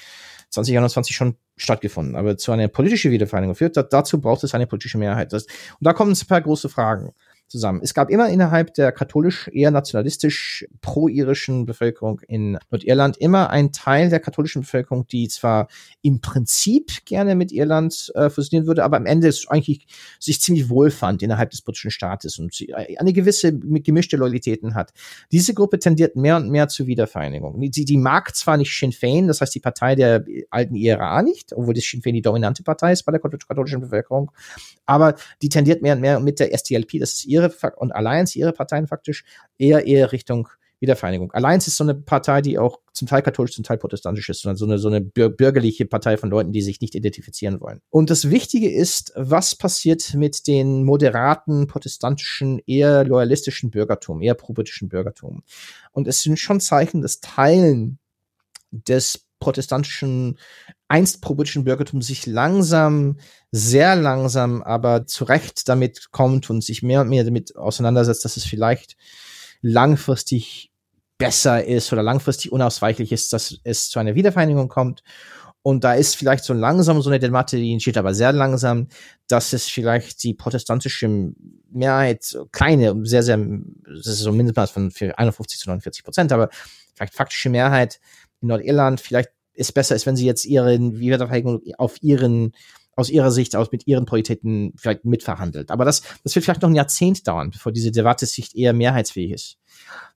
[0.48, 2.16] 2021 schon stattgefunden.
[2.16, 5.32] Aber zu einer politischen Wiedervereinigung führt, dazu braucht es eine politische Mehrheit.
[5.32, 7.12] Das, und da kommen ein paar große Fragen
[7.48, 7.80] zusammen.
[7.82, 14.10] Es gab immer innerhalb der katholisch eher nationalistisch pro-irischen Bevölkerung in Nordirland immer ein Teil
[14.10, 15.68] der katholischen Bevölkerung, die zwar
[16.02, 19.86] im Prinzip gerne mit Irland äh, fusionieren würde, aber am Ende eigentlich
[20.20, 22.54] sich ziemlich wohl fand innerhalb des britischen Staates und
[22.98, 24.92] eine gewisse gemischte Loyalitäten hat.
[25.32, 27.58] Diese Gruppe tendiert mehr und mehr zur Wiedervereinigung.
[27.60, 31.52] Die, die mag zwar nicht Sinn Fein, das heißt die Partei der alten IRA nicht,
[31.54, 34.30] obwohl das Sinn Fein die dominante Partei ist bei der katholischen Bevölkerung,
[34.84, 38.38] aber die tendiert mehr und mehr mit der STLP, das ist ihre ihre und Alliance,
[38.38, 39.24] ihre Parteien faktisch
[39.58, 40.48] eher eher Richtung
[40.80, 41.32] Wiedervereinigung.
[41.32, 44.56] Alliance ist so eine Partei, die auch zum Teil katholisch, zum Teil protestantisch ist, sondern
[44.56, 47.80] so eine, so eine bürgerliche Partei von Leuten, die sich nicht identifizieren wollen.
[47.90, 54.88] Und das Wichtige ist, was passiert mit den moderaten, protestantischen, eher loyalistischen Bürgertum, eher probritischen
[54.88, 55.42] Bürgertum.
[55.90, 57.98] Und es sind schon Zeichen des Teilen
[58.70, 60.38] des protestantischen,
[60.88, 63.18] einst probritischen Bürgertum sich langsam,
[63.52, 68.44] sehr langsam, aber zurecht damit kommt und sich mehr und mehr damit auseinandersetzt, dass es
[68.44, 68.96] vielleicht
[69.60, 70.72] langfristig
[71.18, 75.02] besser ist oder langfristig unausweichlich ist, dass es zu einer Wiedervereinigung kommt.
[75.62, 78.88] Und da ist vielleicht so langsam so eine Debatte, die entsteht aber sehr langsam,
[79.26, 81.32] dass es vielleicht die protestantische
[81.70, 83.36] Mehrheit, kleine, sehr, sehr,
[83.84, 86.48] das ist so mindestens von 51 zu 49 Prozent, aber
[86.94, 88.00] vielleicht faktische Mehrheit
[88.40, 92.52] in Nordirland vielleicht ist besser ist, wenn sie jetzt ihren Wiederverteidigung auf ihren
[92.98, 95.70] aus ihrer Sicht aus mit ihren Prioritäten vielleicht mitverhandelt.
[95.70, 99.30] Aber das, das wird vielleicht noch ein Jahrzehnt dauern, bevor diese Debatte sich eher mehrheitsfähig
[99.30, 99.56] ist.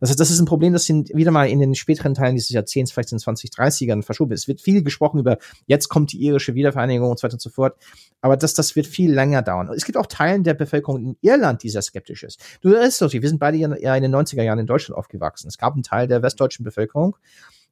[0.01, 2.51] Das heißt, das ist ein Problem, das sind wieder mal in den späteren Teilen dieses
[2.51, 4.33] Jahrzehnts, vielleicht in den 2030ern verschoben.
[4.33, 7.51] Es wird viel gesprochen über, jetzt kommt die irische Wiedervereinigung und so weiter und so
[7.51, 7.77] fort.
[8.21, 9.71] Aber das, das wird viel länger dauern.
[9.77, 12.41] Es gibt auch Teilen der Bevölkerung in Irland, die sehr skeptisch ist.
[12.63, 15.47] Du erinnerst dich, wir sind beide ja in den 90er Jahren in Deutschland aufgewachsen.
[15.47, 17.17] Es gab einen Teil der westdeutschen Bevölkerung,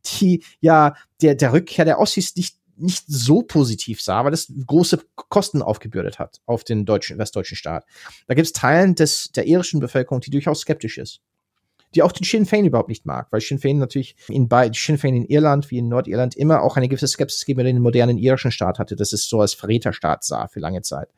[0.07, 5.01] die ja der, der Rückkehr der Ossis nicht nicht so positiv sah, weil das große
[5.15, 7.85] Kosten aufgebürdet hat auf den deutschen, westdeutschen Staat.
[8.27, 11.21] Da gibt es Teilen des, der irischen Bevölkerung, die durchaus skeptisch ist.
[11.95, 14.97] Die auch den Sinn Fein überhaupt nicht mag, weil Sinn Fein natürlich in bei Sinn
[14.97, 18.53] Fein in Irland wie in Nordirland immer auch eine gewisse Skepsis gegenüber den modernen irischen
[18.53, 21.11] Staat hatte, dass es so als Verräterstaat sah für lange Zeit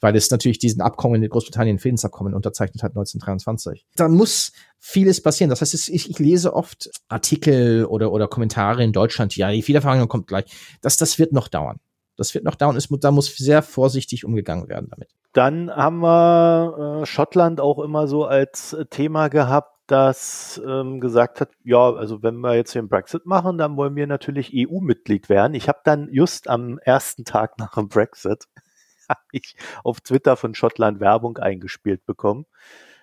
[0.00, 3.86] weil es natürlich diesen Abkommen in Großbritannien, Friedensabkommen unterzeichnet hat 1923.
[3.96, 5.50] Da muss vieles passieren.
[5.50, 10.08] Das heißt, ich, ich lese oft Artikel oder, oder Kommentare in Deutschland, ja, die Wiedervereinigung
[10.08, 10.44] kommt gleich.
[10.80, 11.80] Das, das wird noch dauern.
[12.16, 12.76] Das wird noch dauern.
[12.76, 15.08] Es, da muss sehr vorsichtig umgegangen werden damit.
[15.32, 21.50] Dann haben wir äh, Schottland auch immer so als Thema gehabt, das ähm, gesagt hat,
[21.64, 25.54] ja, also wenn wir jetzt den Brexit machen, dann wollen wir natürlich EU-Mitglied werden.
[25.54, 28.44] Ich habe dann just am ersten Tag nach dem Brexit
[29.32, 32.46] ich auf Twitter von Schottland Werbung eingespielt bekommen.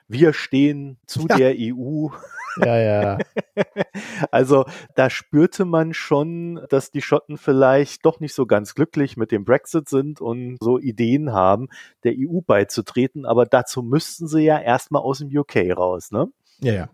[0.08, 1.38] Wir stehen zu ja.
[1.38, 2.10] der EU.
[2.58, 3.18] Ja, ja.
[4.32, 4.66] also
[4.96, 9.46] da spürte man schon, dass die Schotten vielleicht doch nicht so ganz glücklich mit dem
[9.46, 11.70] Brexit sind und so Ideen haben,
[12.04, 13.26] der EU beizutreten.
[13.26, 16.28] Aber dazu müssten sie ja erstmal aus dem UK raus, ne?
[16.62, 16.90] Ja, ja.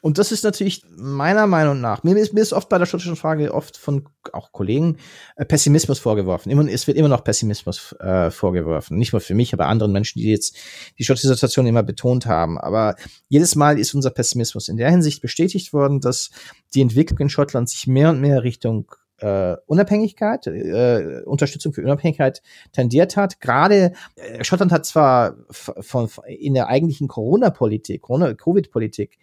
[0.00, 3.16] Und das ist natürlich meiner Meinung nach, mir ist, mir ist oft bei der schottischen
[3.16, 4.98] Frage oft von auch Kollegen
[5.36, 6.50] äh, Pessimismus vorgeworfen.
[6.50, 8.98] Immer, es wird immer noch Pessimismus äh, vorgeworfen.
[8.98, 10.56] Nicht nur für mich, aber anderen Menschen, die jetzt
[10.98, 12.58] die schottische Situation immer betont haben.
[12.58, 12.96] Aber
[13.28, 16.30] jedes Mal ist unser Pessimismus in der Hinsicht bestätigt worden, dass
[16.74, 18.90] die Entwicklung in Schottland sich mehr und mehr Richtung
[19.22, 23.40] äh, Unabhängigkeit, äh, Unterstützung für Unabhängigkeit tendiert hat.
[23.40, 29.18] Gerade äh, Schottland hat zwar von, in der eigentlichen Corona-Politik, Covid-Politik,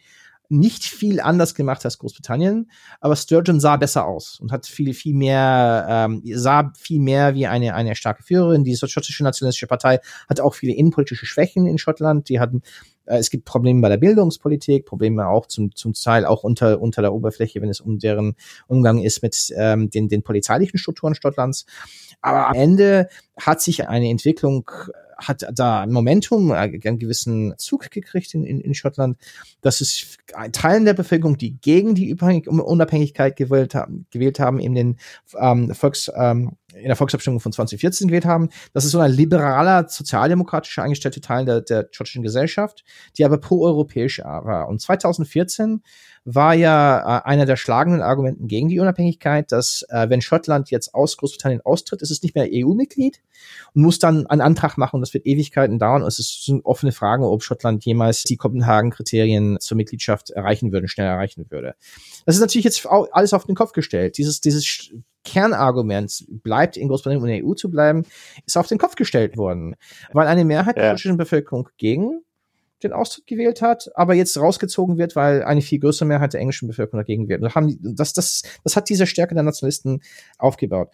[0.50, 5.14] nicht viel anders gemacht als Großbritannien, aber Sturgeon sah besser aus und hat viel, viel
[5.14, 8.64] mehr, ähm, sah viel mehr wie eine, eine starke Führerin.
[8.64, 12.30] Die schottische nationalistische Partei hat auch viele innenpolitische Schwächen in Schottland.
[12.30, 12.64] Die hatten
[13.06, 17.02] äh, es gibt Probleme bei der Bildungspolitik, Probleme auch zum, zum Teil auch unter, unter
[17.02, 18.36] der Oberfläche, wenn es um deren
[18.68, 21.66] Umgang ist mit ähm, den, den polizeilichen Strukturen Schottlands.
[22.22, 23.08] Aber am Ende
[23.40, 24.70] hat sich eine Entwicklung
[25.20, 29.18] hat da Momentum, äh, einen gewissen Zug gekriegt in, in, in Schottland,
[29.62, 30.18] dass es
[30.52, 34.98] Teilen der Bevölkerung, die gegen die Unabhängigkeit gewählt haben, gewählt haben in den
[35.40, 38.50] ähm, Volks, ähm, in der Volksabstimmung von 2014 gewählt haben.
[38.74, 42.84] Das ist so ein liberaler, sozialdemokratischer eingestellte Teil der, der schottischen Gesellschaft,
[43.18, 44.68] die aber pro-europäisch war.
[44.68, 45.82] Und 2014
[46.26, 50.94] war ja äh, einer der schlagenden Argumenten gegen die Unabhängigkeit, dass äh, wenn Schottland jetzt
[50.94, 53.22] aus Großbritannien austritt, ist es nicht mehr EU-Mitglied
[53.74, 55.00] und muss dann einen Antrag machen.
[55.00, 56.04] Das wird Ewigkeiten dauern.
[56.04, 61.08] Und es sind offene Fragen, ob Schottland jemals die Kopenhagen-Kriterien zur Mitgliedschaft erreichen würde, schnell
[61.08, 61.76] erreichen würde.
[62.26, 64.18] Das ist natürlich jetzt alles auf den Kopf gestellt.
[64.18, 64.92] Dieses, dieses
[65.24, 68.04] Kernargument bleibt in Großbritannien und in der EU zu bleiben,
[68.46, 69.76] ist auf den Kopf gestellt worden,
[70.14, 70.84] weil eine Mehrheit ja.
[70.84, 72.22] der britischen Bevölkerung gegen
[72.84, 76.68] den Austritt gewählt hat, aber jetzt rausgezogen wird, weil eine viel größere Mehrheit der englischen
[76.68, 77.44] Bevölkerung dagegen wird.
[77.44, 80.02] Das, haben, das, das, das hat diese Stärke der Nationalisten
[80.38, 80.90] aufgebaut.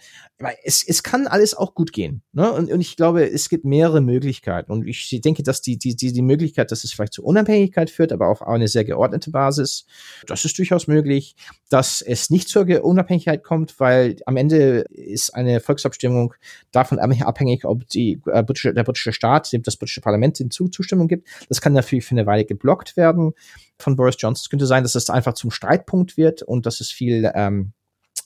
[0.64, 2.22] Es, es kann alles auch gut gehen.
[2.34, 2.52] Ne?
[2.52, 4.72] Und, und ich glaube, es gibt mehrere Möglichkeiten.
[4.72, 8.12] Und ich denke, dass die, die, die, die Möglichkeit, dass es vielleicht zur Unabhängigkeit führt,
[8.12, 9.86] aber auf eine sehr geordnete Basis,
[10.28, 11.36] das ist durchaus möglich.
[11.70, 16.34] Dass es nicht zur Unabhängigkeit kommt, weil am Ende ist eine Volksabstimmung
[16.72, 21.28] davon abhängig, ob die, äh, der britische Staat, das britische Parlament den Zustimmung gibt.
[21.50, 23.34] Das kann dafür für eine Weile geblockt werden
[23.78, 24.44] von Boris Johnson.
[24.44, 27.74] Es könnte sein, dass es einfach zum Streitpunkt wird und dass es viel ähm,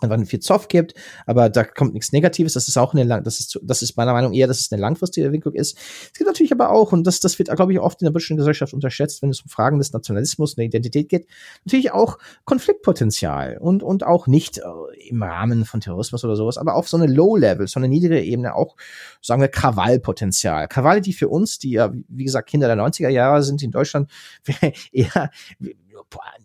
[0.01, 0.93] einfach viel Zoff gibt,
[1.25, 2.53] aber da kommt nichts Negatives.
[2.53, 4.81] Das ist auch eine lang, das ist, das ist meiner Meinung eher, dass es eine
[4.81, 5.77] langfristige Entwicklung ist.
[5.77, 8.37] Es gibt natürlich aber auch, und das, das wird, glaube ich, oft in der britischen
[8.37, 11.27] Gesellschaft unterschätzt, wenn es um Fragen des Nationalismus und der Identität geht,
[11.65, 14.61] natürlich auch Konfliktpotenzial und, und auch nicht äh,
[15.09, 18.55] im Rahmen von Terrorismus oder sowas, aber auf so eine Low-Level, so eine niedrige Ebene
[18.55, 18.75] auch,
[19.21, 20.67] sagen wir, Krawallpotenzial.
[20.67, 24.09] Krawalle, die für uns, die ja, wie gesagt, Kinder der 90er Jahre sind in Deutschland,
[24.91, 25.29] eher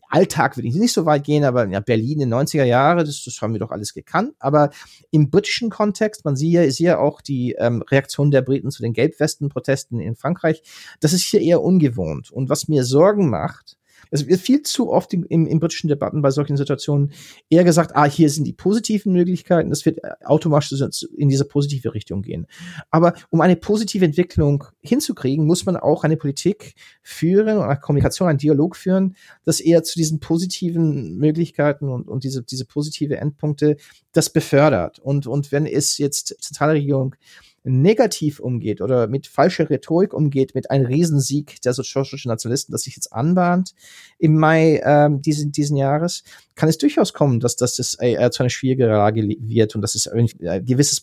[0.09, 3.25] Alltag würde ich nicht so weit gehen, aber ja, Berlin in den 90er Jahre, das,
[3.25, 4.35] das haben wir doch alles gekannt.
[4.38, 4.71] Aber
[5.11, 8.83] im britischen Kontext, man sieht ja, sieht ja auch die ähm, Reaktion der Briten zu
[8.83, 10.62] den Gelbwesten-Protesten in Frankreich,
[11.01, 12.31] das ist hier eher ungewohnt.
[12.31, 13.77] Und was mir Sorgen macht,
[14.11, 17.12] Es wird viel zu oft im, im, im britischen Debatten bei solchen Situationen
[17.51, 20.73] eher gesagt, ah, hier sind die positiven Möglichkeiten, das wird automatisch
[21.17, 22.47] in diese positive Richtung gehen.
[22.90, 28.38] Aber um eine positive Entwicklung hinzukriegen, muss man auch eine Politik führen eine Kommunikation, einen
[28.38, 33.77] Dialog führen, das eher zu diesen positiven Möglichkeiten und, und diese, diese positive Endpunkte
[34.12, 34.99] das befördert.
[34.99, 37.17] Und, und wenn es jetzt Zentralregierung
[37.64, 42.94] negativ umgeht oder mit falscher Rhetorik umgeht, mit einem Riesensieg der sozialistischen Nationalisten, das sich
[42.94, 43.74] jetzt anbahnt
[44.18, 46.24] im Mai ähm, diesen, diesen Jahres,
[46.55, 49.94] kann es durchaus kommen, dass, dass das äh, zu einer schwierigen Lage wird und dass
[49.94, 50.29] es ein
[50.64, 51.03] gewisses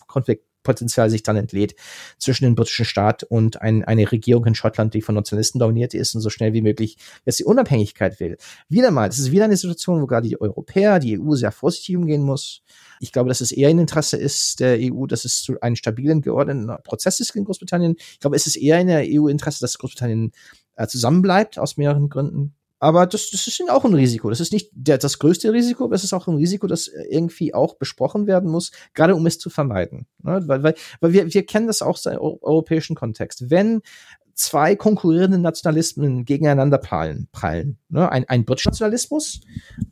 [0.62, 1.76] Konfliktpotenzial sich dann entlädt
[2.18, 6.16] zwischen dem britischen Staat und ein, eine Regierung in Schottland, die von Nationalisten dominiert ist
[6.16, 8.38] und so schnell wie möglich jetzt die Unabhängigkeit will.
[8.70, 11.98] Wieder mal, das ist wieder eine Situation, wo gerade die Europäer, die EU sehr vorsichtig
[11.98, 12.62] umgehen muss
[13.00, 16.22] ich glaube, dass es eher ein Interesse ist der EU, dass es zu einem stabilen,
[16.22, 17.96] geordneten Prozess ist in Großbritannien.
[17.98, 20.32] Ich glaube, es ist eher in der EU-Interesse, dass Großbritannien
[20.76, 22.54] äh, zusammenbleibt, aus mehreren Gründen.
[22.84, 24.32] Aber das, das ist auch ein Risiko.
[24.32, 27.54] Das ist nicht der, das größte Risiko, aber es ist auch ein Risiko, das irgendwie
[27.54, 30.08] auch besprochen werden muss, gerade um es zu vermeiden.
[30.24, 30.42] Ne?
[30.48, 33.52] Weil, weil, weil wir, wir kennen das auch aus dem europäischen Kontext.
[33.52, 33.84] Wenn
[34.34, 37.28] zwei konkurrierende Nationalismen gegeneinander prallen.
[37.32, 38.12] prallen ne?
[38.12, 39.42] Ein, ein britischer Nationalismus,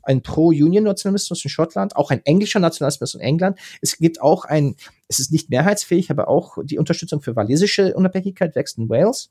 [0.02, 3.56] ein Pro-Union-Nationalismus in Schottland, auch ein englischer Nationalismus in England.
[3.80, 4.74] Es gibt auch ein,
[5.06, 9.30] es ist nicht mehrheitsfähig, aber auch die Unterstützung für walisische Unabhängigkeit wächst in Wales.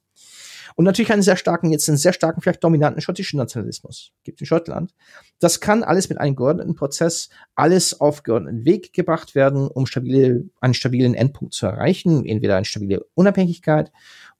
[0.79, 4.47] Und natürlich einen sehr starken, jetzt einen sehr starken, vielleicht dominanten schottischen Nationalismus gibt in
[4.47, 4.95] Schottland.
[5.37, 10.45] Das kann alles mit einem geordneten Prozess, alles auf geordneten Weg gebracht werden, um stabile,
[10.61, 13.91] einen stabilen Endpunkt zu erreichen, entweder eine stabile Unabhängigkeit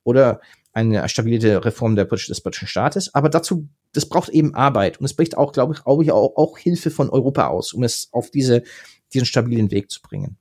[0.06, 0.40] oder
[0.72, 3.14] eine stabile Reform der, des britischen Staates.
[3.14, 4.98] Aber dazu, das braucht eben Arbeit.
[4.98, 8.32] Und es bricht auch, glaube ich, auch, auch Hilfe von Europa aus, um es auf
[8.32, 8.64] diese,
[9.12, 10.38] diesen stabilen Weg zu bringen.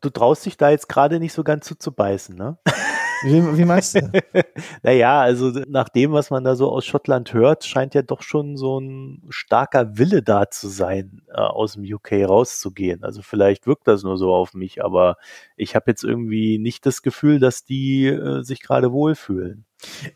[0.00, 2.56] Du traust dich da jetzt gerade nicht so ganz zu, zu beißen, ne?
[3.22, 4.10] Wie, wie meinst du?
[4.82, 8.56] naja, also nach dem, was man da so aus Schottland hört, scheint ja doch schon
[8.56, 13.04] so ein starker Wille da zu sein, äh, aus dem UK rauszugehen.
[13.04, 15.16] Also vielleicht wirkt das nur so auf mich, aber
[15.56, 19.66] ich habe jetzt irgendwie nicht das Gefühl, dass die äh, sich gerade wohlfühlen.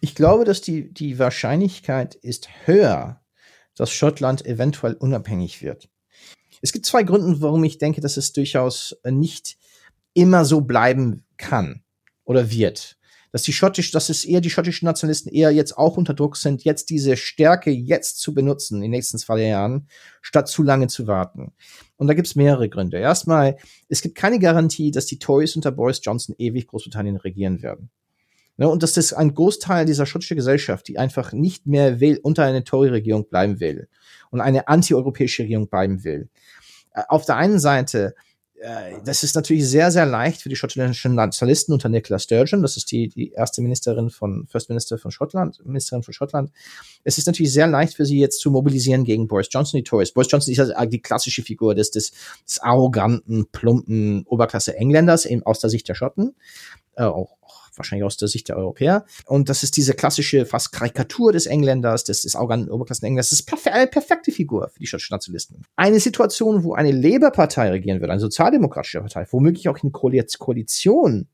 [0.00, 3.20] Ich glaube, dass die, die Wahrscheinlichkeit ist höher,
[3.76, 5.88] dass Schottland eventuell unabhängig wird.
[6.62, 9.58] Es gibt zwei Gründe, warum ich denke, dass es durchaus nicht
[10.14, 11.82] immer so bleiben kann
[12.26, 12.98] oder wird.
[13.32, 16.64] Dass die schottisch, dass es eher die schottischen Nationalisten eher jetzt auch unter Druck sind,
[16.64, 19.88] jetzt diese Stärke jetzt zu benutzen in den nächsten zwei Jahren,
[20.22, 21.52] statt zu lange zu warten.
[21.96, 22.98] Und da gibt es mehrere Gründe.
[22.98, 23.56] Erstmal,
[23.88, 27.90] es gibt keine Garantie, dass die Tories unter Boris Johnson ewig Großbritannien regieren werden.
[28.58, 32.44] Ne, und dass das ein Großteil dieser schottischen Gesellschaft, die einfach nicht mehr will, unter
[32.44, 33.88] eine Tory-Regierung bleiben will
[34.30, 36.30] und eine anti-europäische Regierung bleiben will.
[36.92, 38.14] Äh, auf der einen Seite
[39.04, 42.62] das ist natürlich sehr, sehr leicht für die schottischen Nationalisten unter Nicola Sturgeon.
[42.62, 46.50] Das ist die, die erste Ministerin von, First Minister von Schottland, Ministerin von Schottland.
[47.04, 50.12] Es ist natürlich sehr leicht für sie jetzt zu mobilisieren gegen Boris Johnson, die Tories.
[50.12, 52.12] Boris Johnson ist ja die klassische Figur des, des,
[52.46, 56.34] des arroganten, plumpen Oberklasse Engländers eben aus der Sicht der Schotten.
[56.96, 57.36] Äh, auch,
[57.78, 59.04] wahrscheinlich aus der Sicht der Europäer.
[59.26, 63.30] Und das ist diese klassische fast Karikatur des Engländers, des, des arroganten Oberklassen-Engländers.
[63.30, 65.62] Das ist perfe eine perfekte Figur für die schottischen Nationalisten.
[65.76, 71.28] Eine Situation, wo eine Labour-Partei regieren würde, eine sozialdemokratische Partei, womöglich auch in Koalition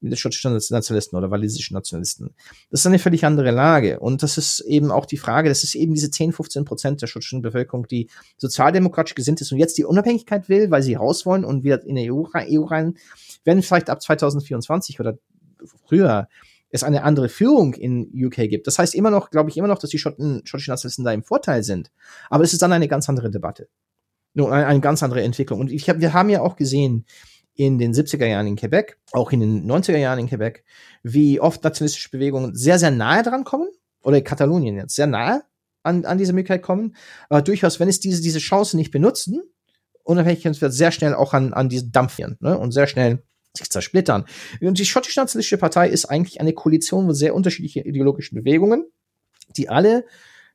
[0.00, 2.34] mit den schottischen Nationalisten oder walisischen Nationalisten.
[2.70, 3.98] Das ist eine völlig andere Lage.
[4.00, 7.06] Und das ist eben auch die Frage, das ist eben diese 10, 15 Prozent der
[7.06, 11.44] schottischen Bevölkerung, die sozialdemokratisch gesinnt ist und jetzt die Unabhängigkeit will, weil sie raus wollen
[11.44, 12.96] und wieder in die EU, EU rein,
[13.44, 15.18] wenn vielleicht ab 2024 oder
[15.66, 16.28] früher
[16.70, 18.66] es eine andere Führung in UK gibt.
[18.66, 21.22] Das heißt immer noch, glaube ich, immer noch, dass die Schotten, schottischen Nationalisten da im
[21.22, 21.90] Vorteil sind.
[22.28, 23.68] Aber es ist dann eine ganz andere Debatte.
[24.34, 25.60] Nur eine, eine ganz andere Entwicklung.
[25.60, 27.06] Und ich hab, wir haben ja auch gesehen,
[27.54, 30.64] in den 70er Jahren in Quebec, auch in den 90er Jahren in Quebec,
[31.02, 33.68] wie oft nationalistische Bewegungen sehr, sehr nahe dran kommen,
[34.02, 35.42] oder Katalonien jetzt, sehr nahe
[35.82, 36.94] an, an diese Möglichkeit kommen,
[37.28, 39.42] aber durchaus, wenn es diese, diese Chance nicht benutzen,
[40.04, 42.56] Unabhängigkeit wird sehr schnell auch an, an diesen Dampfieren ne?
[42.56, 43.24] und sehr schnell
[43.56, 44.24] sich zersplittern.
[44.60, 48.86] Und die schottische nationalistische Partei ist eigentlich eine Koalition mit sehr unterschiedlichen ideologischen Bewegungen,
[49.56, 50.04] die alle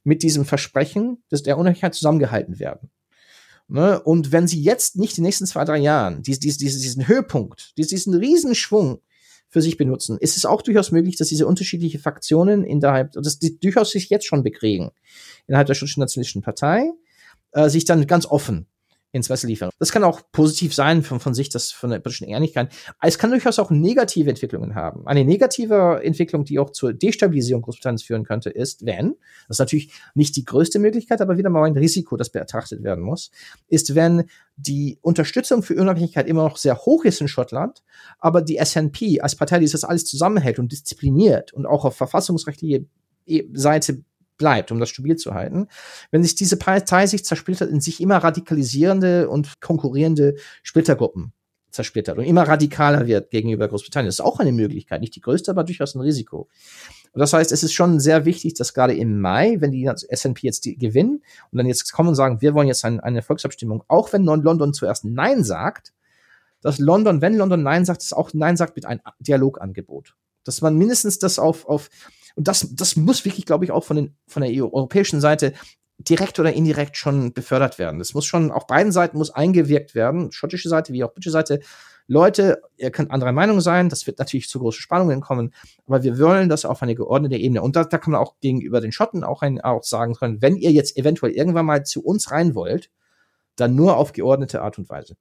[0.04, 2.90] mit diesem Versprechen des, der Unabhängigkeit zusammengehalten werden.
[3.68, 4.02] Ne?
[4.02, 7.08] Und wenn sie jetzt nicht in den nächsten zwei, drei Jahren dies, dies, dies, diesen
[7.08, 9.02] Höhepunkt, diesen Riesenschwung
[9.48, 13.60] für sich benutzen, ist es auch durchaus möglich, dass diese unterschiedlichen Faktionen innerhalb, dass die
[13.60, 14.92] durchaus sich jetzt schon bekriegen,
[15.48, 16.92] innerhalb der schottischen nationalistischen Partei,
[17.52, 18.68] äh, sich dann ganz offen
[19.12, 19.70] ins Wasser liefern.
[19.78, 22.72] Das kann auch positiv sein von, von Sicht des, von der britischen Ehrlichkeit.
[23.02, 25.06] Es kann durchaus auch negative Entwicklungen haben.
[25.06, 29.16] Eine negative Entwicklung, die auch zur Destabilisierung Großbritanniens führen könnte, ist, wenn,
[29.48, 33.04] das ist natürlich nicht die größte Möglichkeit, aber wieder mal ein Risiko, das betrachtet werden
[33.04, 33.32] muss,
[33.68, 37.84] ist, wenn die Unterstützung für Unabhängigkeit immer noch sehr hoch ist in Schottland,
[38.20, 42.86] aber die SNP als Partei, die das alles zusammenhält und diszipliniert und auch auf verfassungsrechtliche
[43.54, 44.04] Seite
[44.42, 45.68] bleibt, um das stabil zu halten,
[46.10, 51.32] wenn sich diese Partei sich zersplittert in sich immer radikalisierende und konkurrierende Splittergruppen
[51.70, 54.08] zersplittert und immer radikaler wird gegenüber Großbritannien.
[54.08, 56.50] Das ist auch eine Möglichkeit, nicht die größte, aber durchaus ein Risiko.
[57.14, 60.48] Und das heißt, es ist schon sehr wichtig, dass gerade im Mai, wenn die S&P
[60.48, 63.84] jetzt die gewinnen und dann jetzt kommen und sagen, wir wollen jetzt ein, eine Volksabstimmung,
[63.88, 65.94] auch wenn London zuerst Nein sagt,
[66.62, 70.16] dass London, wenn London Nein sagt, es auch Nein sagt mit einem Dialogangebot.
[70.44, 71.90] Dass man mindestens das auf, auf
[72.36, 75.54] und das, das muss wirklich, glaube ich, auch von, den, von der EU, europäischen Seite
[75.98, 78.00] direkt oder indirekt schon befördert werden.
[78.00, 81.60] Das muss schon auf beiden Seiten muss eingewirkt werden, schottische Seite wie auch britische Seite.
[82.08, 85.54] Leute, ihr könnt anderer Meinung sein, das wird natürlich zu großen Spannungen kommen,
[85.86, 87.62] aber wir wollen das auf eine geordnete Ebene.
[87.62, 90.58] Und da, da kann man auch gegenüber den Schotten auch, ein, auch sagen können, wenn
[90.58, 92.90] ihr jetzt eventuell irgendwann mal zu uns rein wollt,
[93.56, 95.16] dann nur auf geordnete Art und Weise.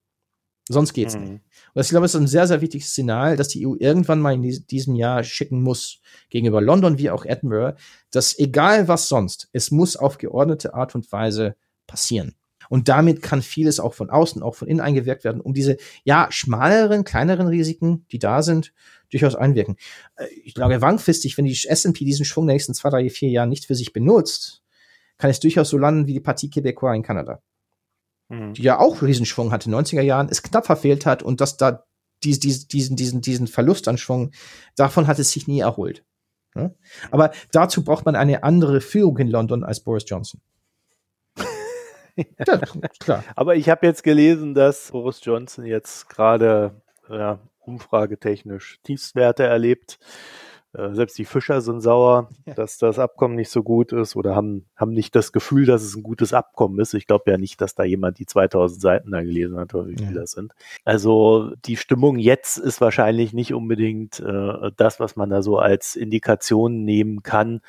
[0.72, 1.22] Sonst geht's mhm.
[1.22, 1.42] nicht.
[1.74, 4.35] Und ich glaube, es ist ein sehr, sehr wichtiges Signal, dass die EU irgendwann mal
[4.35, 7.76] in diesem Jahr schicken muss, gegenüber London wie auch Edinburgh,
[8.12, 11.56] dass egal was sonst, es muss auf geordnete Art und Weise
[11.88, 12.37] passieren.
[12.68, 16.28] Und damit kann vieles auch von außen, auch von innen eingewirkt werden, um diese, ja,
[16.30, 18.72] schmaleren, kleineren Risiken, die da sind,
[19.11, 19.76] durchaus einwirken.
[20.14, 23.48] Äh, ich glaube, langfristig, wenn die S&P diesen Schwung der nächsten zwei, drei, vier Jahren
[23.48, 24.62] nicht für sich benutzt,
[25.18, 27.42] kann es durchaus so landen wie die Partie Québécois in Kanada
[28.31, 28.55] mhm.
[28.55, 31.59] die ja auch Riesenschwung hatte in den 90er Jahren, es knapp verfehlt hat und dass
[31.59, 31.85] da
[32.25, 34.33] dies, dies, diesen, diesen, diesen Verlust an Schwung,
[34.77, 36.05] davon hat es sich nie erholt.
[36.55, 36.71] Ja?
[37.11, 40.40] Aber dazu braucht man eine andere Führung in London als Boris Johnson.
[42.16, 42.59] ja,
[42.99, 43.25] klar.
[43.37, 49.99] Aber ich habe jetzt gelesen, dass Boris Johnson jetzt gerade ja, umfragetechnisch Tiefstwerte erlebt.
[50.72, 52.54] Äh, selbst die Fischer sind sauer, ja.
[52.54, 55.96] dass das Abkommen nicht so gut ist oder haben, haben nicht das Gefühl, dass es
[55.96, 56.94] ein gutes Abkommen ist.
[56.94, 59.96] Ich glaube ja nicht, dass da jemand die 2000 Seiten da gelesen hat oder wie
[59.96, 60.20] viele ja.
[60.20, 60.52] das sind.
[60.85, 65.96] Also die Stimmung jetzt ist wahrscheinlich nicht unbedingt äh, das, was man da so als
[65.96, 67.61] Indikation nehmen kann,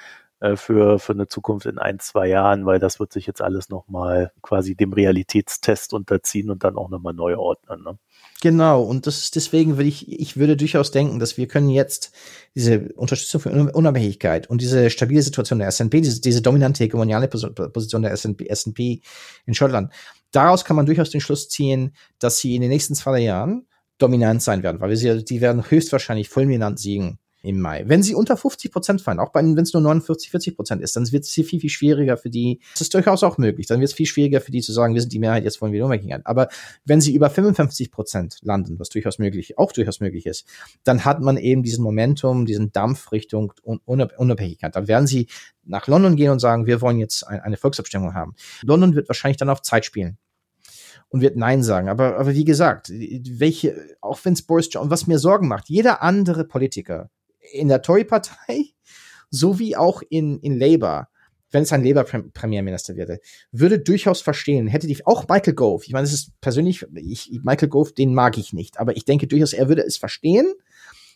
[0.41, 3.69] äh, für, für eine Zukunft in ein, zwei Jahren, weil das wird sich jetzt alles
[3.69, 7.83] nochmal quasi dem Realitätstest unterziehen und dann auch nochmal neu ordnen.
[7.83, 7.99] Ne?
[8.41, 12.11] Genau, und das ist deswegen würde ich, ich würde durchaus denken, dass wir können jetzt
[12.55, 18.01] diese Unterstützung für Unabhängigkeit und diese stabile Situation der SNP, diese, diese dominante hegemoniale Position
[18.01, 19.03] der SNP
[19.45, 19.93] in Schottland,
[20.31, 23.67] daraus kann man durchaus den Schluss ziehen, dass sie in den nächsten zwei Jahren
[23.99, 27.83] dominant sein werden, weil wir sie, die werden höchstwahrscheinlich fulminant siegen im Mai.
[27.87, 31.11] Wenn sie unter 50 Prozent fallen, auch wenn es nur 49, 40 Prozent ist, dann
[31.11, 32.59] wird es viel, viel schwieriger für die.
[32.73, 33.67] Das ist durchaus auch möglich.
[33.67, 35.73] Dann wird es viel schwieriger für die zu sagen, wir sind die Mehrheit, jetzt wollen
[35.73, 36.25] wir Unabhängigkeit.
[36.25, 36.49] Aber
[36.85, 40.45] wenn sie über 55 Prozent landen, was durchaus möglich, auch durchaus möglich ist,
[40.83, 44.75] dann hat man eben diesen Momentum, diesen Dampf Richtung Unabhängigkeit.
[44.75, 45.27] Dann werden sie
[45.63, 48.35] nach London gehen und sagen, wir wollen jetzt eine Volksabstimmung haben.
[48.63, 50.17] London wird wahrscheinlich dann auf Zeit spielen
[51.09, 51.89] und wird Nein sagen.
[51.89, 56.01] Aber, aber wie gesagt, welche, auch wenn es Boris Johnson, was mir Sorgen macht, jeder
[56.01, 57.09] andere Politiker
[57.51, 58.65] in der Tory-Partei
[59.29, 61.07] sowie auch in, in Labour,
[61.51, 63.19] wenn es ein Labour-Premierminister wäre,
[63.51, 67.69] würde durchaus verstehen, hätte die, auch Michael Gove, ich meine, es ist persönlich, ich, Michael
[67.69, 70.53] Gove, den mag ich nicht, aber ich denke durchaus, er würde es verstehen,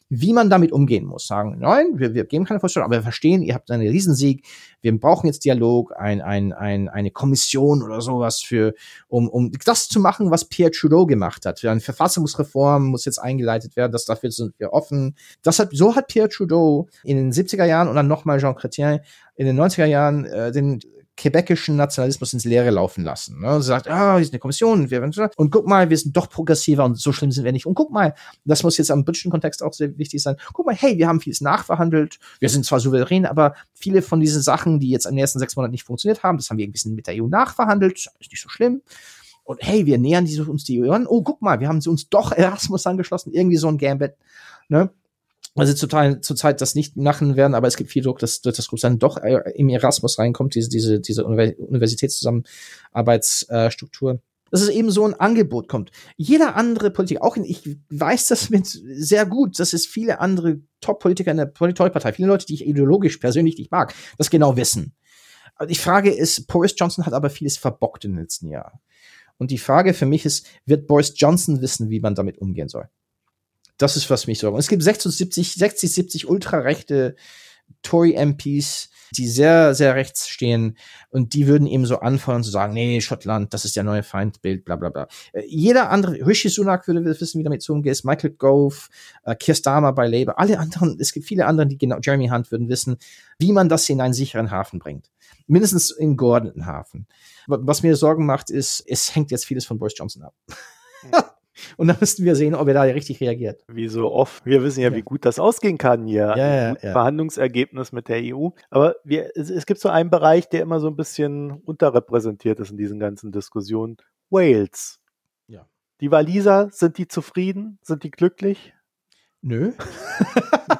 [0.09, 1.27] wie man damit umgehen muss.
[1.27, 4.45] Sagen, nein, wir, wir geben keine Vorstellung, aber wir verstehen, ihr habt einen Riesensieg,
[4.81, 8.73] wir brauchen jetzt Dialog, ein, ein, ein, eine Kommission oder sowas für,
[9.07, 11.63] um, um das zu machen, was Pierre Trudeau gemacht hat.
[11.65, 15.15] Eine Verfassungsreform muss jetzt eingeleitet werden, das dafür sind wir offen.
[15.41, 19.01] Das hat, so hat Pierre Trudeau in den 70er Jahren und dann nochmal Jean Chrétien
[19.35, 20.79] in den 90er Jahren äh, den
[21.17, 23.39] quebecischen Nationalismus ins Leere laufen lassen.
[23.39, 23.62] Ne?
[23.62, 25.01] Sie sagt, ah, hier ist eine Kommission, wir,
[25.38, 27.65] und guck mal, wir sind doch progressiver und so schlimm sind wir nicht.
[27.65, 30.36] Und guck mal, das muss jetzt am britischen Kontext auch sehr wichtig sein.
[30.54, 34.41] Guck mal, hey, wir haben vieles nachverhandelt, wir sind zwar souverän, aber viele von diesen
[34.41, 36.71] Sachen, die jetzt in den ersten sechs Monaten nicht funktioniert haben, das haben wir ein
[36.71, 38.82] bisschen mit der EU nachverhandelt, ist nicht so schlimm.
[39.45, 41.06] Und hey, wir nähern uns die EU an.
[41.08, 44.15] Oh, guck mal, wir haben uns doch Erasmus angeschlossen, irgendwie so ein Gambit.
[44.69, 44.89] Ne?
[45.67, 48.99] Sie zurzeit, zurzeit das nicht machen werden, aber es gibt viel Druck, dass, dass Großbritannien
[48.99, 54.19] doch äh, im Erasmus reinkommt, diese, diese, diese Universitätszusammenarbeitsstruktur.
[54.51, 55.91] Dass es eben so ein Angebot kommt.
[56.17, 60.59] Jeder andere Politiker, auch in, ich weiß das mit sehr gut, dass es viele andere
[60.81, 64.93] Top-Politiker in der Tory-Partei, viele Leute, die ich ideologisch persönlich nicht mag, das genau wissen.
[65.69, 68.79] Die Frage ist, Boris Johnson hat aber vieles verbockt in den letzten Jahren.
[69.37, 72.89] Und die Frage für mich ist, wird Boris Johnson wissen, wie man damit umgehen soll?
[73.77, 74.53] Das ist, was mich sorgt.
[74.53, 77.15] Und es gibt 76, 60, 70 ultrarechte
[77.81, 80.77] Tory-MPs, die sehr, sehr rechts stehen
[81.09, 84.65] und die würden eben so anfangen zu sagen, nee, Schottland, das ist der neue Feindbild,
[84.65, 85.07] bla bla bla.
[85.33, 88.89] Äh, jeder andere, Rishi Sunak würde wissen, wie damit zu umgehen ist, Michael Gove,
[89.23, 92.51] äh, Keir Starmer bei Labour, alle anderen, es gibt viele andere, die genau, Jeremy Hunt
[92.51, 92.97] würden wissen,
[93.38, 95.11] wie man das in einen sicheren Hafen bringt.
[95.47, 97.07] Mindestens in geordneten Hafen.
[97.47, 100.34] Was mir Sorgen macht, ist, es hängt jetzt vieles von Boris Johnson ab.
[101.78, 103.64] Und dann müssten wir sehen, ob er da richtig reagiert.
[103.68, 104.45] Wie so oft.
[104.45, 104.95] Wir wissen ja, ja.
[104.95, 106.34] wie gut das ausgehen kann hier.
[106.36, 106.91] Ja, ja, ja.
[106.91, 108.49] Verhandlungsergebnis mit der EU.
[108.70, 112.72] Aber wir, es, es, gibt so einen Bereich, der immer so ein bisschen unterrepräsentiert ist
[112.72, 113.97] in diesen ganzen Diskussionen.
[114.30, 114.99] Wales.
[115.47, 115.68] Ja.
[116.01, 117.80] Die Waliser, sind die zufrieden?
[117.82, 118.74] Sind die glücklich?
[119.41, 119.74] Nö.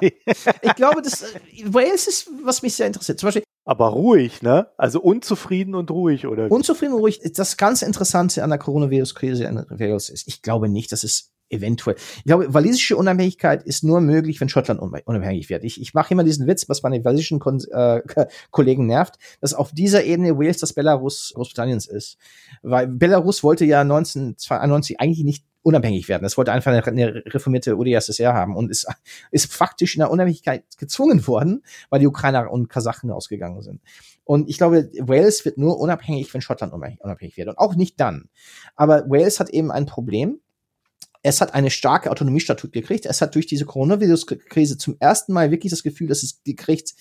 [0.00, 1.34] ich glaube, das
[1.66, 3.20] Wales ist, was mich sehr interessiert.
[3.20, 3.45] Zum Beispiel.
[3.66, 4.68] Aber ruhig, ne?
[4.76, 6.50] Also unzufrieden und ruhig, oder?
[6.50, 7.20] Unzufrieden und ruhig.
[7.34, 9.56] Das ganz Interessante an der Coronavirus-Krise in
[10.08, 11.96] ist, ich glaube nicht, dass es eventuell.
[12.18, 15.64] Ich glaube, walisische Unabhängigkeit ist nur möglich, wenn Schottland unabhängig wird.
[15.64, 18.02] Ich, ich mache immer diesen Witz, was meine walisischen Kon äh,
[18.52, 22.18] Kollegen nervt, dass auf dieser Ebene Wales das Belarus Großbritanniens ist.
[22.62, 26.24] Weil Belarus wollte ja 1992 eigentlich nicht unabhängig werden.
[26.24, 28.86] Es wollte einfach eine, eine reformierte UdSSR haben und ist,
[29.32, 33.80] ist faktisch in der Unabhängigkeit gezwungen worden, weil die Ukrainer und Kasachen ausgegangen sind.
[34.22, 37.48] Und ich glaube, Wales wird nur unabhängig, wenn Schottland unabhängig wird.
[37.48, 38.28] Und auch nicht dann.
[38.76, 40.38] Aber Wales hat eben ein Problem.
[41.22, 43.04] Es hat eine starke Autonomiestatut gekriegt.
[43.04, 46.94] Es hat durch diese Coronavirus-Krise zum ersten Mal wirklich das Gefühl, dass es gekriegt,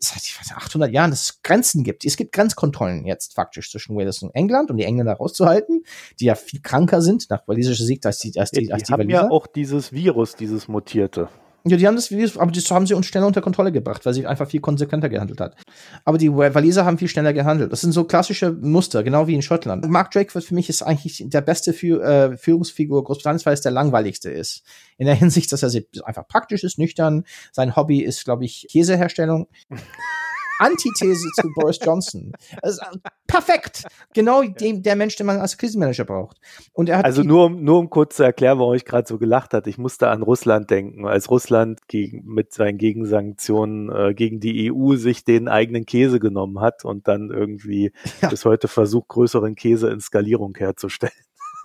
[0.00, 2.04] seit 800 Jahren, dass es Grenzen gibt.
[2.04, 5.84] Es gibt Grenzkontrollen jetzt faktisch zwischen Wales und England, um die Engländer rauszuhalten,
[6.18, 8.92] die ja viel kranker sind nach walisischer Sicht als die, als die, die, als die
[8.92, 9.22] haben Waliser.
[9.22, 11.28] ja auch dieses Virus, dieses mutierte.
[11.64, 14.26] Ja, die haben das, aber das haben sie uns schneller unter Kontrolle gebracht, weil sie
[14.26, 15.56] einfach viel konsequenter gehandelt hat.
[16.04, 17.70] Aber die Waliser haben viel schneller gehandelt.
[17.70, 19.86] Das sind so klassische Muster, genau wie in Schottland.
[19.88, 23.72] Mark Drake für mich ist eigentlich der beste Führ äh, Führungsfigur Großbritanniens, weil es der
[23.72, 24.62] langweiligste ist.
[24.96, 27.24] In der Hinsicht, dass er einfach praktisch ist, nüchtern.
[27.52, 29.48] Sein Hobby ist, glaube ich, Käseherstellung.
[30.60, 32.32] Antithese zu Boris Johnson.
[32.62, 32.82] Also,
[33.26, 33.84] perfekt.
[34.14, 36.38] Genau dem, der Mensch, den man als Krisenmanager braucht.
[36.72, 39.18] Und er hat also nur, um, nur um kurz zu erklären, warum ich gerade so
[39.18, 39.66] gelacht hat.
[39.66, 44.96] Ich musste an Russland denken, als Russland gegen, mit seinen Gegensanktionen äh, gegen die EU
[44.96, 48.28] sich den eigenen Käse genommen hat und dann irgendwie ja.
[48.28, 51.12] bis heute versucht, größeren Käse in Skalierung herzustellen.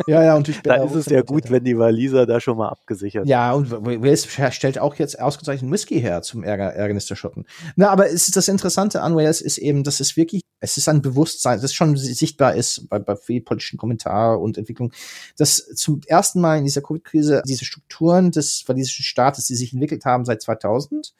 [0.07, 3.27] Ja, ja, und da ist es ja gut, wenn die Waliser da schon mal abgesichert
[3.27, 7.45] Ja, und Wales stellt auch jetzt ausgezeichneten Whisky her zum Ärger, Ärgernis der Schotten.
[7.75, 10.89] Na, aber es ist das Interessante an Wales ist eben, dass es wirklich, es ist
[10.89, 14.91] ein Bewusstsein, das schon sichtbar ist bei, bei viel politischen Kommentar und Entwicklung,
[15.37, 20.05] dass zum ersten Mal in dieser Covid-Krise diese Strukturen des walisischen Staates, die sich entwickelt
[20.05, 21.13] haben seit 2000,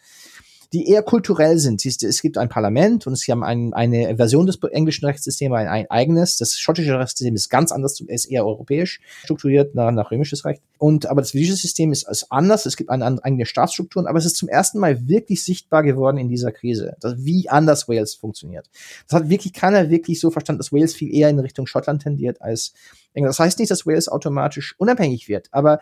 [0.74, 1.86] die eher kulturell sind.
[1.86, 5.90] Es gibt ein Parlament und sie haben ein, eine Version des englischen Rechtssystems, ein, ein,
[5.90, 6.38] eigenes.
[6.38, 10.62] Das schottische Rechtssystem ist ganz anders, ist eher europäisch strukturiert nach, nach römisches Recht.
[10.78, 12.66] Und aber das walisische System ist, ist anders.
[12.66, 16.18] Es gibt eine, eine eigene Staatsstrukturen, aber es ist zum ersten Mal wirklich sichtbar geworden
[16.18, 18.70] in dieser Krise, dass, wie anders Wales funktioniert.
[19.08, 22.42] Das hat wirklich keiner wirklich so verstanden, dass Wales viel eher in Richtung Schottland tendiert
[22.42, 22.74] als
[23.14, 23.32] England.
[23.32, 25.80] Das heißt nicht, dass Wales automatisch unabhängig wird, aber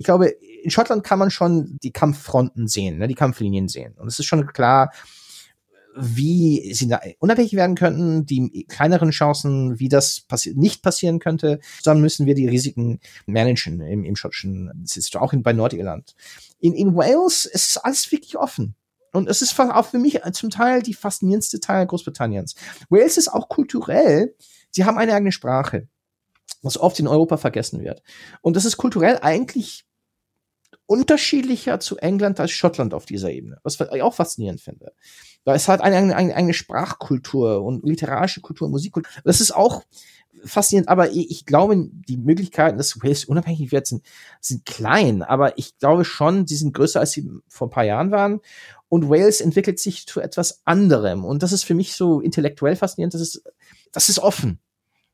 [0.00, 3.92] ich glaube, in Schottland kann man schon die Kampffronten sehen, ne, die Kampflinien sehen.
[3.98, 4.92] Und es ist schon klar,
[5.94, 11.60] wie sie unabhängig werden könnten, die kleineren Chancen, wie das passi nicht passieren könnte.
[11.84, 16.14] Dann müssen wir die Risiken managen im, im schottischen, ist auch in, bei Nordirland.
[16.60, 18.76] In, in Wales ist alles wirklich offen.
[19.12, 22.54] Und es ist auch für mich zum Teil die faszinierendste Teil Großbritanniens.
[22.88, 24.34] Wales ist auch kulturell,
[24.70, 25.88] sie haben eine eigene Sprache,
[26.62, 28.02] was oft in Europa vergessen wird.
[28.40, 29.84] Und das ist kulturell eigentlich
[30.90, 34.92] unterschiedlicher zu England als Schottland auf dieser Ebene, was ich auch faszinierend finde.
[35.44, 39.08] Da ist halt eine, eine, eine Sprachkultur und literarische Kultur, Musikkultur.
[39.22, 39.84] Das ist auch
[40.44, 44.04] faszinierend, aber ich, ich glaube, die Möglichkeiten, dass Wales unabhängig wird, sind,
[44.40, 48.10] sind klein, aber ich glaube schon, sie sind größer, als sie vor ein paar Jahren
[48.10, 48.40] waren.
[48.88, 51.24] Und Wales entwickelt sich zu etwas anderem.
[51.24, 53.44] Und das ist für mich so intellektuell faszinierend, das ist,
[53.92, 54.58] das ist offen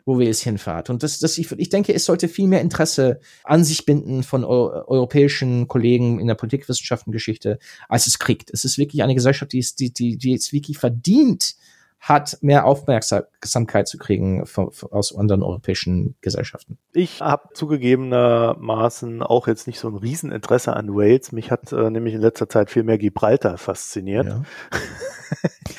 [0.06, 0.88] wo wir jetzt hinfahrt.
[0.88, 4.44] Und das, das, ich, ich denke, es sollte viel mehr Interesse an sich binden von
[4.44, 8.50] eu europäischen Kollegen in der Politikwissenschaftengeschichte, als es kriegt.
[8.50, 11.56] Es ist wirklich eine Gesellschaft, die, ist, die, die, die jetzt wirklich verdient,
[12.00, 16.78] hat, mehr Aufmerksamkeit zu kriegen von, von, aus anderen europäischen Gesellschaften.
[16.92, 21.32] Ich habe zugegebenermaßen auch jetzt nicht so ein Rieseninteresse an Wales.
[21.32, 24.26] Mich hat äh, nämlich in letzter Zeit viel mehr Gibraltar fasziniert.
[24.26, 24.42] Ja.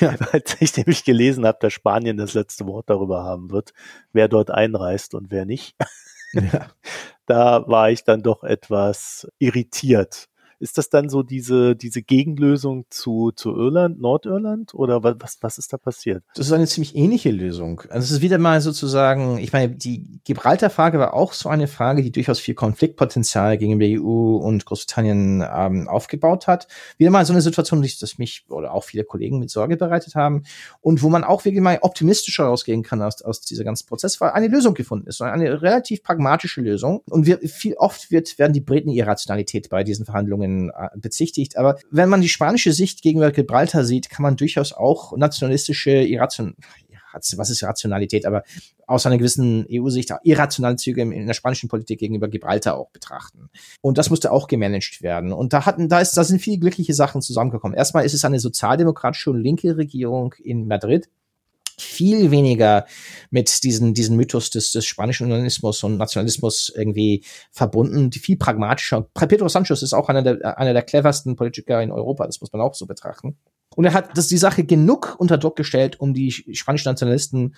[0.00, 0.16] ja.
[0.32, 3.72] Als ich nämlich gelesen habe, dass Spanien das letzte Wort darüber haben wird,
[4.12, 5.76] wer dort einreist und wer nicht.
[6.32, 6.68] Ja.
[7.26, 10.30] Da war ich dann doch etwas irritiert
[10.60, 15.72] ist das dann so diese, diese Gegenlösung zu, zu Irland, Nordirland oder was, was ist
[15.72, 16.24] da passiert?
[16.34, 17.82] Das ist eine ziemlich ähnliche Lösung.
[17.88, 22.02] Also es ist wieder mal sozusagen, ich meine, die Gibraltar-Frage war auch so eine Frage,
[22.02, 26.66] die durchaus viel Konfliktpotenzial gegen die EU und Großbritannien ähm, aufgebaut hat.
[26.96, 30.14] Wieder mal so eine Situation, die das mich oder auch viele Kollegen mit Sorge bereitet
[30.14, 30.42] haben
[30.80, 34.30] und wo man auch wirklich mal optimistischer rausgehen kann aus, aus dieser ganzen Prozess, weil
[34.30, 37.02] eine Lösung gefunden ist, eine relativ pragmatische Lösung.
[37.08, 41.56] Und wir, viel oft wird, werden die Briten Irrationalität bei diesen Verhandlungen Verhandlungen äh, bezichtigt.
[41.56, 46.54] Aber wenn man die spanische Sicht gegenüber Gibraltar sieht, kann man durchaus auch nationalistische Irration
[47.36, 48.44] was ist Rationalität, aber
[48.86, 53.48] aus einer gewissen EU-Sicht irrationale Züge in der spanischen Politik gegenüber Gibraltar auch betrachten.
[53.80, 55.32] Und das musste auch gemanagt werden.
[55.32, 57.76] Und da hatten, da ist, da sind viele glückliche Sachen zusammengekommen.
[57.76, 61.08] Erstmal ist es eine sozialdemokratische und linke Regierung in Madrid,
[61.80, 62.86] viel weniger
[63.30, 69.06] mit diesen, diesen Mythos des, des spanischen Unionismus und Nationalismus irgendwie verbunden, die viel pragmatischer.
[69.14, 72.62] Pedro Sanchez ist auch einer der, einer der cleversten Politiker in Europa, das muss man
[72.62, 73.36] auch so betrachten.
[73.76, 77.54] Und er hat das die Sache genug unter Druck gestellt, um die spanischen Nationalisten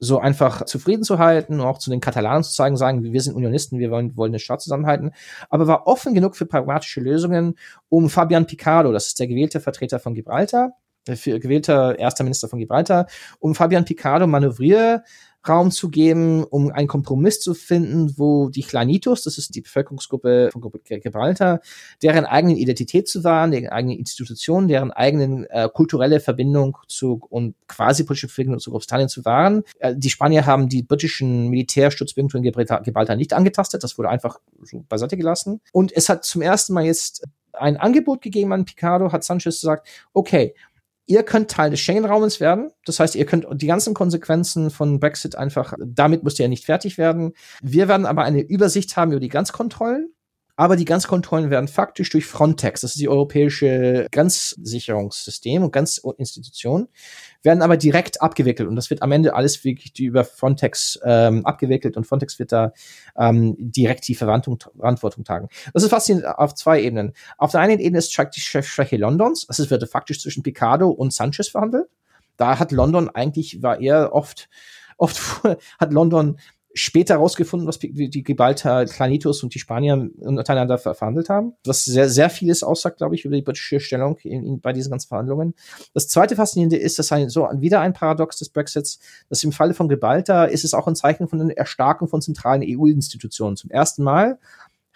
[0.00, 3.34] so einfach zufrieden zu halten und auch zu den Katalanen zu zeigen, sagen, wir sind
[3.34, 5.12] Unionisten, wir wollen, wollen den Staat zusammenhalten,
[5.50, 7.56] aber war offen genug für pragmatische Lösungen,
[7.90, 10.72] um Fabian Picado, das ist der gewählte Vertreter von Gibraltar,
[11.06, 13.06] gewählter erster Minister von Gibraltar,
[13.38, 19.38] um Fabian Picado Manövrierraum zu geben, um einen Kompromiss zu finden, wo die Chlanitos, das
[19.38, 21.60] ist die Bevölkerungsgruppe von Gibraltar,
[22.02, 27.54] deren eigenen Identität zu wahren, deren eigenen Institutionen, deren eigenen äh, kulturelle Verbindung zu und
[27.66, 29.62] quasi politische Verbindung zu Großbritannien zu wahren.
[29.78, 34.84] Äh, die Spanier haben die britischen Militärstützpunkte in Gibraltar, nicht angetastet, das wurde einfach so
[34.88, 35.60] beiseite gelassen.
[35.72, 39.88] Und es hat zum ersten Mal jetzt ein Angebot gegeben an Picado, hat Sanchez gesagt,
[40.12, 40.54] okay,
[41.10, 42.70] ihr könnt Teil des Schengen-Raumes werden.
[42.84, 46.64] Das heißt, ihr könnt die ganzen Konsequenzen von Brexit einfach, damit müsst ihr ja nicht
[46.64, 47.32] fertig werden.
[47.60, 50.14] Wir werden aber eine Übersicht haben über die Grenzkontrollen
[50.60, 56.88] aber die Grenzkontrollen werden faktisch durch Frontex, das ist die europäische Grenzsicherungssystem und Grenzinstitution,
[57.42, 61.96] werden aber direkt abgewickelt und das wird am Ende alles wirklich über Frontex ähm, abgewickelt
[61.96, 62.74] und Frontex wird da
[63.16, 65.48] ähm, direkt die Verantwortung tragen.
[65.72, 67.14] Das ist faszinierend auf zwei Ebenen.
[67.38, 71.48] Auf der einen Ebene ist die Schwäche Londons, das wird faktisch zwischen Picado und Sanchez
[71.48, 71.88] verhandelt.
[72.36, 74.50] Da hat London eigentlich, war eher oft,
[74.98, 75.42] oft
[75.80, 76.38] hat London
[76.72, 82.30] später herausgefunden, was die Gibraltar, Clanitos und die Spanier untereinander verhandelt haben, was sehr, sehr
[82.30, 85.54] vieles aussagt, glaube ich, über die britische Stellung in, in, bei diesen ganzen Verhandlungen.
[85.94, 89.74] Das zweite Faszinierende ist, dass ein, so wieder ein Paradox des Brexits, dass im Falle
[89.74, 93.56] von Gibraltar ist es auch ein Zeichen von einer Erstarkung von zentralen EU-Institutionen.
[93.56, 94.38] Zum ersten Mal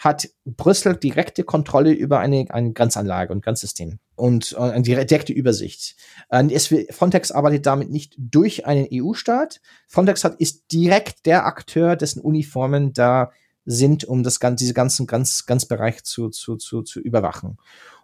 [0.05, 5.97] hat Brüssel direkte Kontrolle über eine, eine Grenzanlage und Grenzsystem und äh, eine direkte Übersicht.
[6.29, 9.63] Äh, es, Frontex arbeitet damit nicht durch einen EU-Staat.
[9.89, 13.33] Frontex hat, ist direkt der Akteur, dessen Uniformen da
[13.65, 17.57] sind, um das ganze, diese ganzen ganz, ganz Bereich zu, zu, zu, zu überwachen.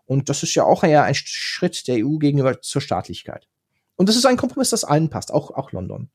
[0.07, 3.47] Und das ist ja auch eher ein Schritt der EU gegenüber zur Staatlichkeit.
[4.01, 6.09] Und das ist ein Kompromiss, das allen passt, auch, auch London.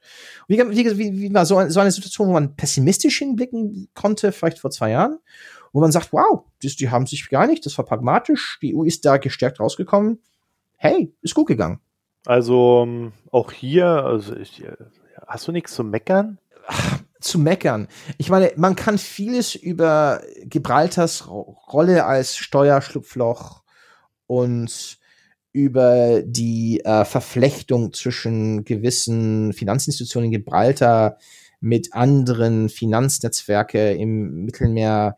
[0.48, 4.72] Wie, wie, wie, war so, so eine Situation, wo man pessimistisch hinblicken konnte, vielleicht vor
[4.72, 5.20] zwei Jahren,
[5.76, 8.84] wo man sagt, wow, die, die haben sich gar nicht, das war pragmatisch, die EU
[8.84, 10.22] ist da gestärkt rausgekommen.
[10.78, 11.82] Hey, ist gut gegangen.
[12.26, 14.72] Also ähm, auch hier, also ich, äh,
[15.28, 16.38] hast du nichts zu meckern?
[16.66, 17.90] Ach, zu meckern.
[18.18, 23.62] Ich meine, man kann vieles über Gibraltars Rolle als Steuerschlupfloch
[24.28, 24.98] und
[25.52, 31.18] über die äh, Verflechtung zwischen gewissen Finanzinstitutionen in Gibraltar
[31.60, 35.18] mit anderen Finanznetzwerke im Mittelmeer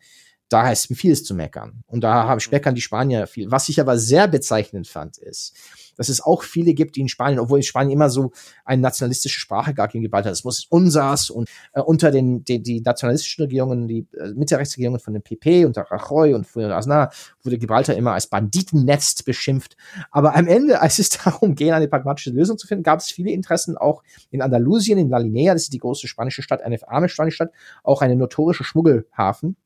[0.49, 1.83] da ist vieles zu meckern.
[1.87, 3.51] Und da habe ich meckern die Spanier viel.
[3.51, 5.53] Was ich aber sehr bezeichnend fand, ist,
[5.97, 8.31] dass es auch viele gibt, die in Spanien, obwohl in Spanien immer so
[8.63, 12.81] eine nationalistische Sprache gar geballt hat, es muss unsers und äh, unter den, den die
[12.81, 17.57] nationalistischen Regierungen, die äh, Mitte-Rechtsregierungen von dem PP und der Rajoy und von Aznar wurde
[17.57, 19.75] Gibraltar immer als Banditennetz beschimpft.
[20.11, 23.31] Aber am Ende, als es darum ging, eine pragmatische Lösung zu finden, gab es viele
[23.31, 27.09] Interessen auch in Andalusien, in La Linea, das ist die große spanische Stadt, eine arme
[27.09, 27.51] spanische Stadt,
[27.83, 29.57] auch eine notorische Schmuggelhafen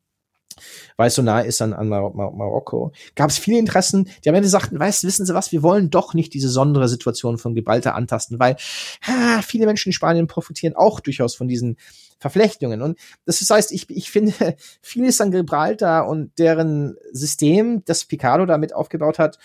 [0.98, 4.30] weil es so nah ist an, an Mar Mar Marokko, gab es viele Interessen, die
[4.30, 7.56] am Ende sagten, weißt, wissen Sie was, wir wollen doch nicht diese besondere Situation von
[7.56, 8.58] Gibraltar antasten, weil
[9.04, 11.78] ha, viele Menschen in Spanien profitieren auch durchaus von diesen
[12.20, 12.82] Verflechtungen.
[12.82, 14.34] Und das heißt, ich, ich finde
[14.82, 19.40] vieles an Gibraltar und deren System, das Picado damit aufgebaut hat,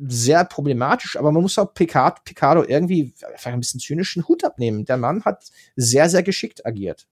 [0.00, 4.84] sehr problematisch, aber man muss auch Picard, Picado irgendwie vielleicht ein bisschen zynischen Hut abnehmen.
[4.84, 7.08] Der Mann hat sehr, sehr geschickt agiert.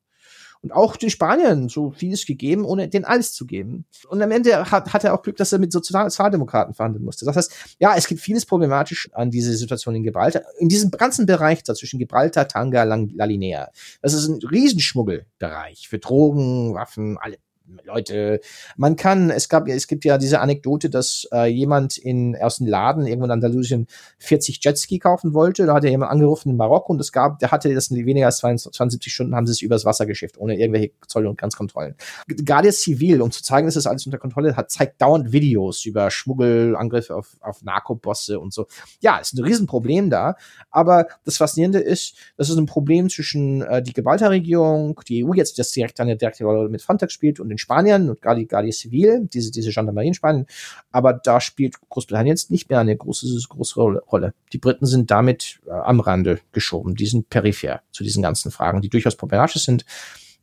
[0.63, 3.85] Und auch den Spaniern so vieles gegeben, ohne den alles zu geben.
[4.09, 7.25] Und am Ende hat, hat er auch Glück, dass er mit Sozialdemokraten verhandeln musste.
[7.25, 10.43] Das heißt, ja, es gibt vieles problematisch an diese Situation in Gibraltar.
[10.59, 13.71] In diesem ganzen Bereich da zwischen Gibraltar, Tanga, La Linea.
[14.03, 17.37] Das ist ein Riesenschmuggelbereich für Drogen, Waffen, alle,
[17.85, 18.41] Leute,
[18.77, 22.67] man kann, es gab, es gibt ja diese Anekdote, dass äh, jemand in aus dem
[22.67, 23.87] Laden irgendwo in Andalusien
[24.19, 25.67] 40 Jetski kaufen wollte.
[25.67, 28.27] Da hat er jemand angerufen in Marokko und es gab, der hatte das in weniger
[28.27, 31.97] als 72 Stunden, haben sie es übers Wasser geschifft, ohne irgendwelche Zoll- und Grenzkontrollen.
[32.45, 36.11] Guardia Civil, um zu zeigen, dass das alles unter Kontrolle hat, zeigt dauernd Videos über
[36.11, 38.67] Schmuggelangriffe auf, auf Narkobosse und so.
[39.01, 40.37] Ja, ist ein Riesenproblem da.
[40.71, 45.59] Aber das Faszinierende ist, das ist ein Problem zwischen äh, die Gibraltar-Regierung, die EU jetzt,
[45.59, 49.29] das direkt eine direkte Rolle mit Frontex spielt und den Spaniern und Guardia, Guardia Civil,
[49.33, 50.47] diese, diese Gendarmerie in Spanien.
[50.93, 54.35] Aber da spielt Großbritannien jetzt nicht mehr eine große, große Rolle.
[54.53, 56.95] Die Briten sind damit äh, am Rande geschoben.
[56.95, 59.85] Die sind peripher zu diesen ganzen Fragen, die durchaus problematisch sind,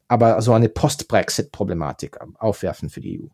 [0.08, 3.28] aber so eine Post-Brexit-Problematik aufwerfen für die EU.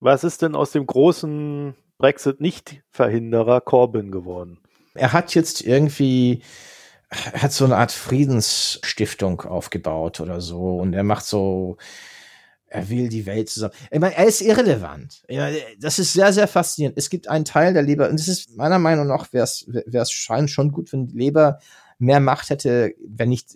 [0.00, 4.58] Was ist denn aus dem großen Brexit-Nicht-Verhinderer Corbyn geworden?
[4.94, 6.42] Er hat jetzt irgendwie
[7.08, 11.76] er hat so eine Art Friedensstiftung aufgebaut oder so und er macht so
[12.68, 13.74] er will die Welt zusammen.
[13.90, 15.22] Ich meine, er ist irrelevant.
[15.78, 16.98] Das ist sehr, sehr faszinierend.
[16.98, 20.50] Es gibt einen Teil der Leber, und es ist meiner Meinung nach, wäre es scheint
[20.50, 21.60] schon gut, wenn die Leber
[21.98, 23.54] mehr Macht hätte, wenn nicht,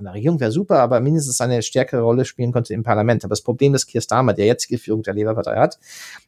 [0.00, 3.24] an der Regierung wäre super, aber mindestens eine stärkere Rolle spielen konnte im Parlament.
[3.24, 5.78] Aber das Problem, das Keir Starmer, der jetzige Führung der Labour-Partei hat,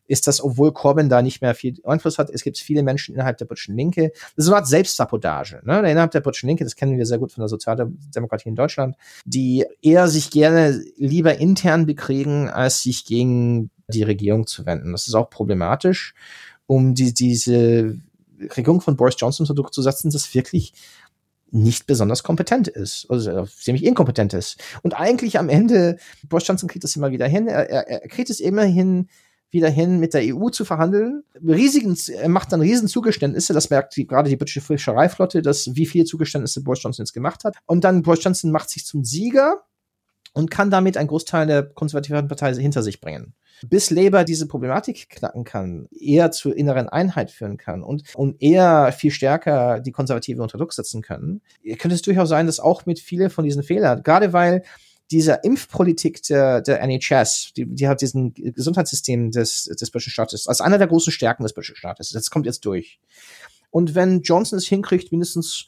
[0.07, 3.39] ist, dass obwohl Corbyn da nicht mehr viel Einfluss hat, es gibt viele Menschen innerhalb
[3.39, 4.13] der britischen Linke.
[4.37, 5.63] Das ist eine Art Selbstsabotage.
[5.65, 5.79] Ne?
[5.91, 9.65] Innerhalb der britischen Linke, das kennen wir sehr gut von der Sozialdemokratie in Deutschland, die
[9.81, 14.93] eher sich gerne lieber intern bekriegen, als sich gegen die Regierung zu wenden.
[14.93, 16.15] Das ist auch problematisch,
[16.67, 17.97] um die, diese
[18.57, 20.73] Regierung von Boris Johnson so durchzusetzen, dass wirklich
[21.53, 24.57] nicht besonders kompetent ist, also ziemlich inkompetent ist.
[24.83, 25.99] Und eigentlich am Ende,
[26.29, 29.09] Boris Johnson kriegt es immer wieder hin, er, er, er kriegt es immerhin
[29.51, 31.25] wieder hin, mit der EU zu verhandeln.
[31.47, 35.85] Riesigen, er macht dann riesen Zugeständnisse, das merkt die, gerade die britische Fischereiflotte, dass wie
[35.85, 37.57] viele Zugeständnisse Boris Johnson jetzt gemacht hat.
[37.67, 39.63] Und dann Boris Johnson macht sich zum Sieger
[40.33, 43.35] und kann damit einen Großteil der konservativen Partei hinter sich bringen
[43.69, 48.93] bis Labour diese Problematik knacken kann, eher zur inneren Einheit führen kann und, und eher
[48.93, 51.43] viel stärker die Konservative unter Druck setzen können,
[51.79, 54.63] könnte es durchaus sein, dass auch mit viele von diesen Fehlern, gerade weil
[55.11, 60.61] dieser Impfpolitik der, der NHS, die, die hat diesen Gesundheitssystem des, des britischen Staates als
[60.61, 62.11] einer der großen Stärken des britischen Staates.
[62.11, 62.99] Das kommt jetzt durch.
[63.71, 65.67] Und wenn Johnson es hinkriegt, mindestens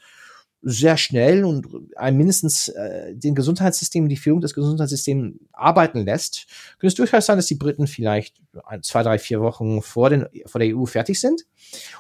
[0.65, 1.67] sehr schnell und
[2.13, 6.47] mindestens äh, den Gesundheitssystem, die Führung des Gesundheitssystems arbeiten lässt,
[6.79, 10.27] könnte es durchaus sein, dass die Briten vielleicht ein, zwei, drei, vier Wochen vor, den,
[10.47, 11.45] vor der EU fertig sind.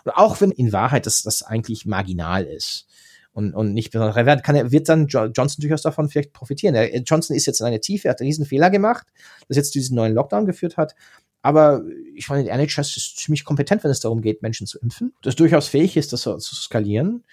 [0.04, 2.86] Und auch wenn in Wahrheit das, das eigentlich marginal ist
[3.32, 6.74] und, und nicht besonders relevant, kann er, wird dann Johnson durchaus davon vielleicht profitieren.
[6.74, 9.06] Er, Johnson ist jetzt in eine Tiefe, er hat einen riesen Fehler gemacht,
[9.48, 10.94] das jetzt diesen neuen Lockdown geführt hat.
[11.42, 11.82] Aber
[12.14, 15.12] ich meine, der NHS ist ziemlich kompetent, wenn es darum geht, Menschen zu impfen.
[15.20, 17.24] Das durchaus fähig ist, das zu skalieren.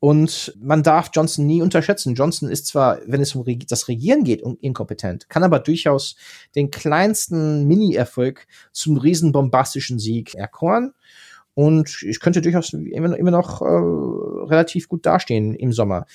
[0.00, 2.14] Und man darf Johnson nie unterschätzen.
[2.14, 6.14] Johnson ist zwar, wenn es um das Regieren geht, inkompetent, kann aber durchaus
[6.54, 10.94] den kleinsten Mini-Erfolg zum riesen bombastischen Sieg erkoren.
[11.54, 16.06] Und ich könnte durchaus immer, immer noch äh, relativ gut dastehen im Sommer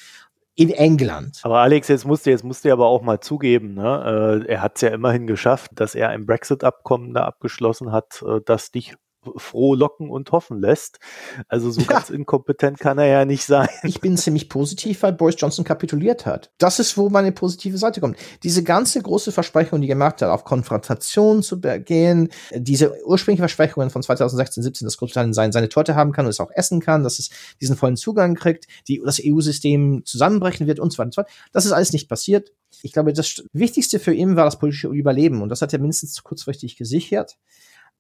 [0.56, 1.40] in England.
[1.44, 4.44] Aber Alex, jetzt musst du, jetzt musst du aber auch mal zugeben, ne?
[4.46, 8.40] Äh, er hat es ja immerhin geschafft, dass er ein Brexit-Abkommen da abgeschlossen hat, äh,
[8.46, 8.96] das dich
[9.38, 11.00] frohlocken und hoffen lässt.
[11.48, 11.88] Also so ja.
[11.94, 13.68] ganz inkompetent kann er ja nicht sein.
[13.84, 16.52] Ich bin ziemlich positiv, weil Boris Johnson kapituliert hat.
[16.58, 18.18] Das ist, wo meine positive Seite kommt.
[18.44, 23.90] Diese ganze große Versprechung, die er gemacht hat, auf Konfrontation zu gehen, diese ursprünglichen Versprechungen
[23.90, 27.04] von 2016, 17, dass Großbritannien seine, seine Torte haben kann und es auch essen kann,
[27.04, 27.30] dass es
[27.62, 31.32] diesen vollen Zugang kriegt, die, das EU-System zusammenbrechen wird und so weiter und so weiter.
[31.52, 32.52] Das ist alles nicht passiert.
[32.82, 36.22] Ich glaube, das Wichtigste für ihn war das politische Überleben und das hat er mindestens
[36.24, 37.38] kurzfristig gesichert.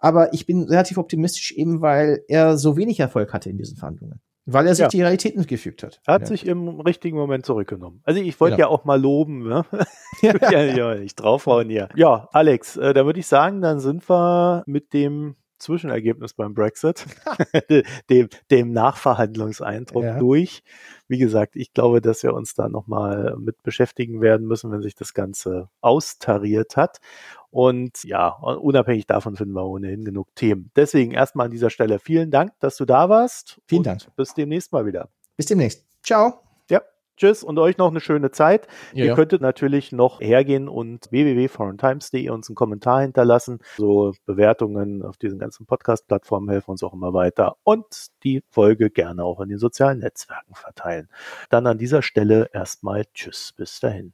[0.04, 4.20] Aber ich bin relativ optimistisch, eben weil er so wenig Erfolg hatte in diesen Verhandlungen.
[4.46, 4.90] Weil er sich ja.
[4.90, 6.02] die Realitäten gefügt hat.
[6.06, 6.28] Er hat ja.
[6.28, 8.02] sich im richtigen Moment zurückgenommen.
[8.04, 8.68] Also ich wollte genau.
[8.68, 9.66] ja auch mal loben, ne?
[10.22, 11.88] ja, ja, nicht draufhauen hier.
[11.96, 17.06] Ja, Alex, äh, da würde ich sagen, dann sind wir mit dem Zwischenergebnis beim Brexit,
[18.10, 20.20] dem, dem Nachverhandlungseindruck ja.
[20.20, 20.64] durch.
[21.08, 24.96] Wie gesagt, ich glaube, dass wir uns da nochmal mit beschäftigen werden müssen, wenn sich
[24.96, 27.00] das Ganze austariert hat.
[27.50, 30.72] Und ja, unabhängig davon finden wir ohnehin genug Themen.
[30.76, 33.62] Deswegen erstmal an dieser Stelle vielen Dank, dass du da warst.
[33.68, 34.02] Vielen Dank.
[34.16, 35.10] Bis demnächst mal wieder.
[35.38, 35.86] Bis demnächst.
[36.04, 36.53] Ciao.
[37.18, 38.68] Tschüss und euch noch eine schöne Zeit.
[38.94, 39.16] Ja, Ihr ja.
[39.16, 43.60] könntet natürlich noch hergehen und www.foreigntimes.de uns einen Kommentar hinterlassen.
[43.78, 47.86] So Bewertungen auf diesen ganzen Podcast-Plattformen helfen uns auch immer weiter und
[48.24, 51.10] die Folge gerne auch in den sozialen Netzwerken verteilen.
[51.50, 53.54] Dann an dieser Stelle erstmal Tschüss.
[53.56, 54.14] Bis dahin.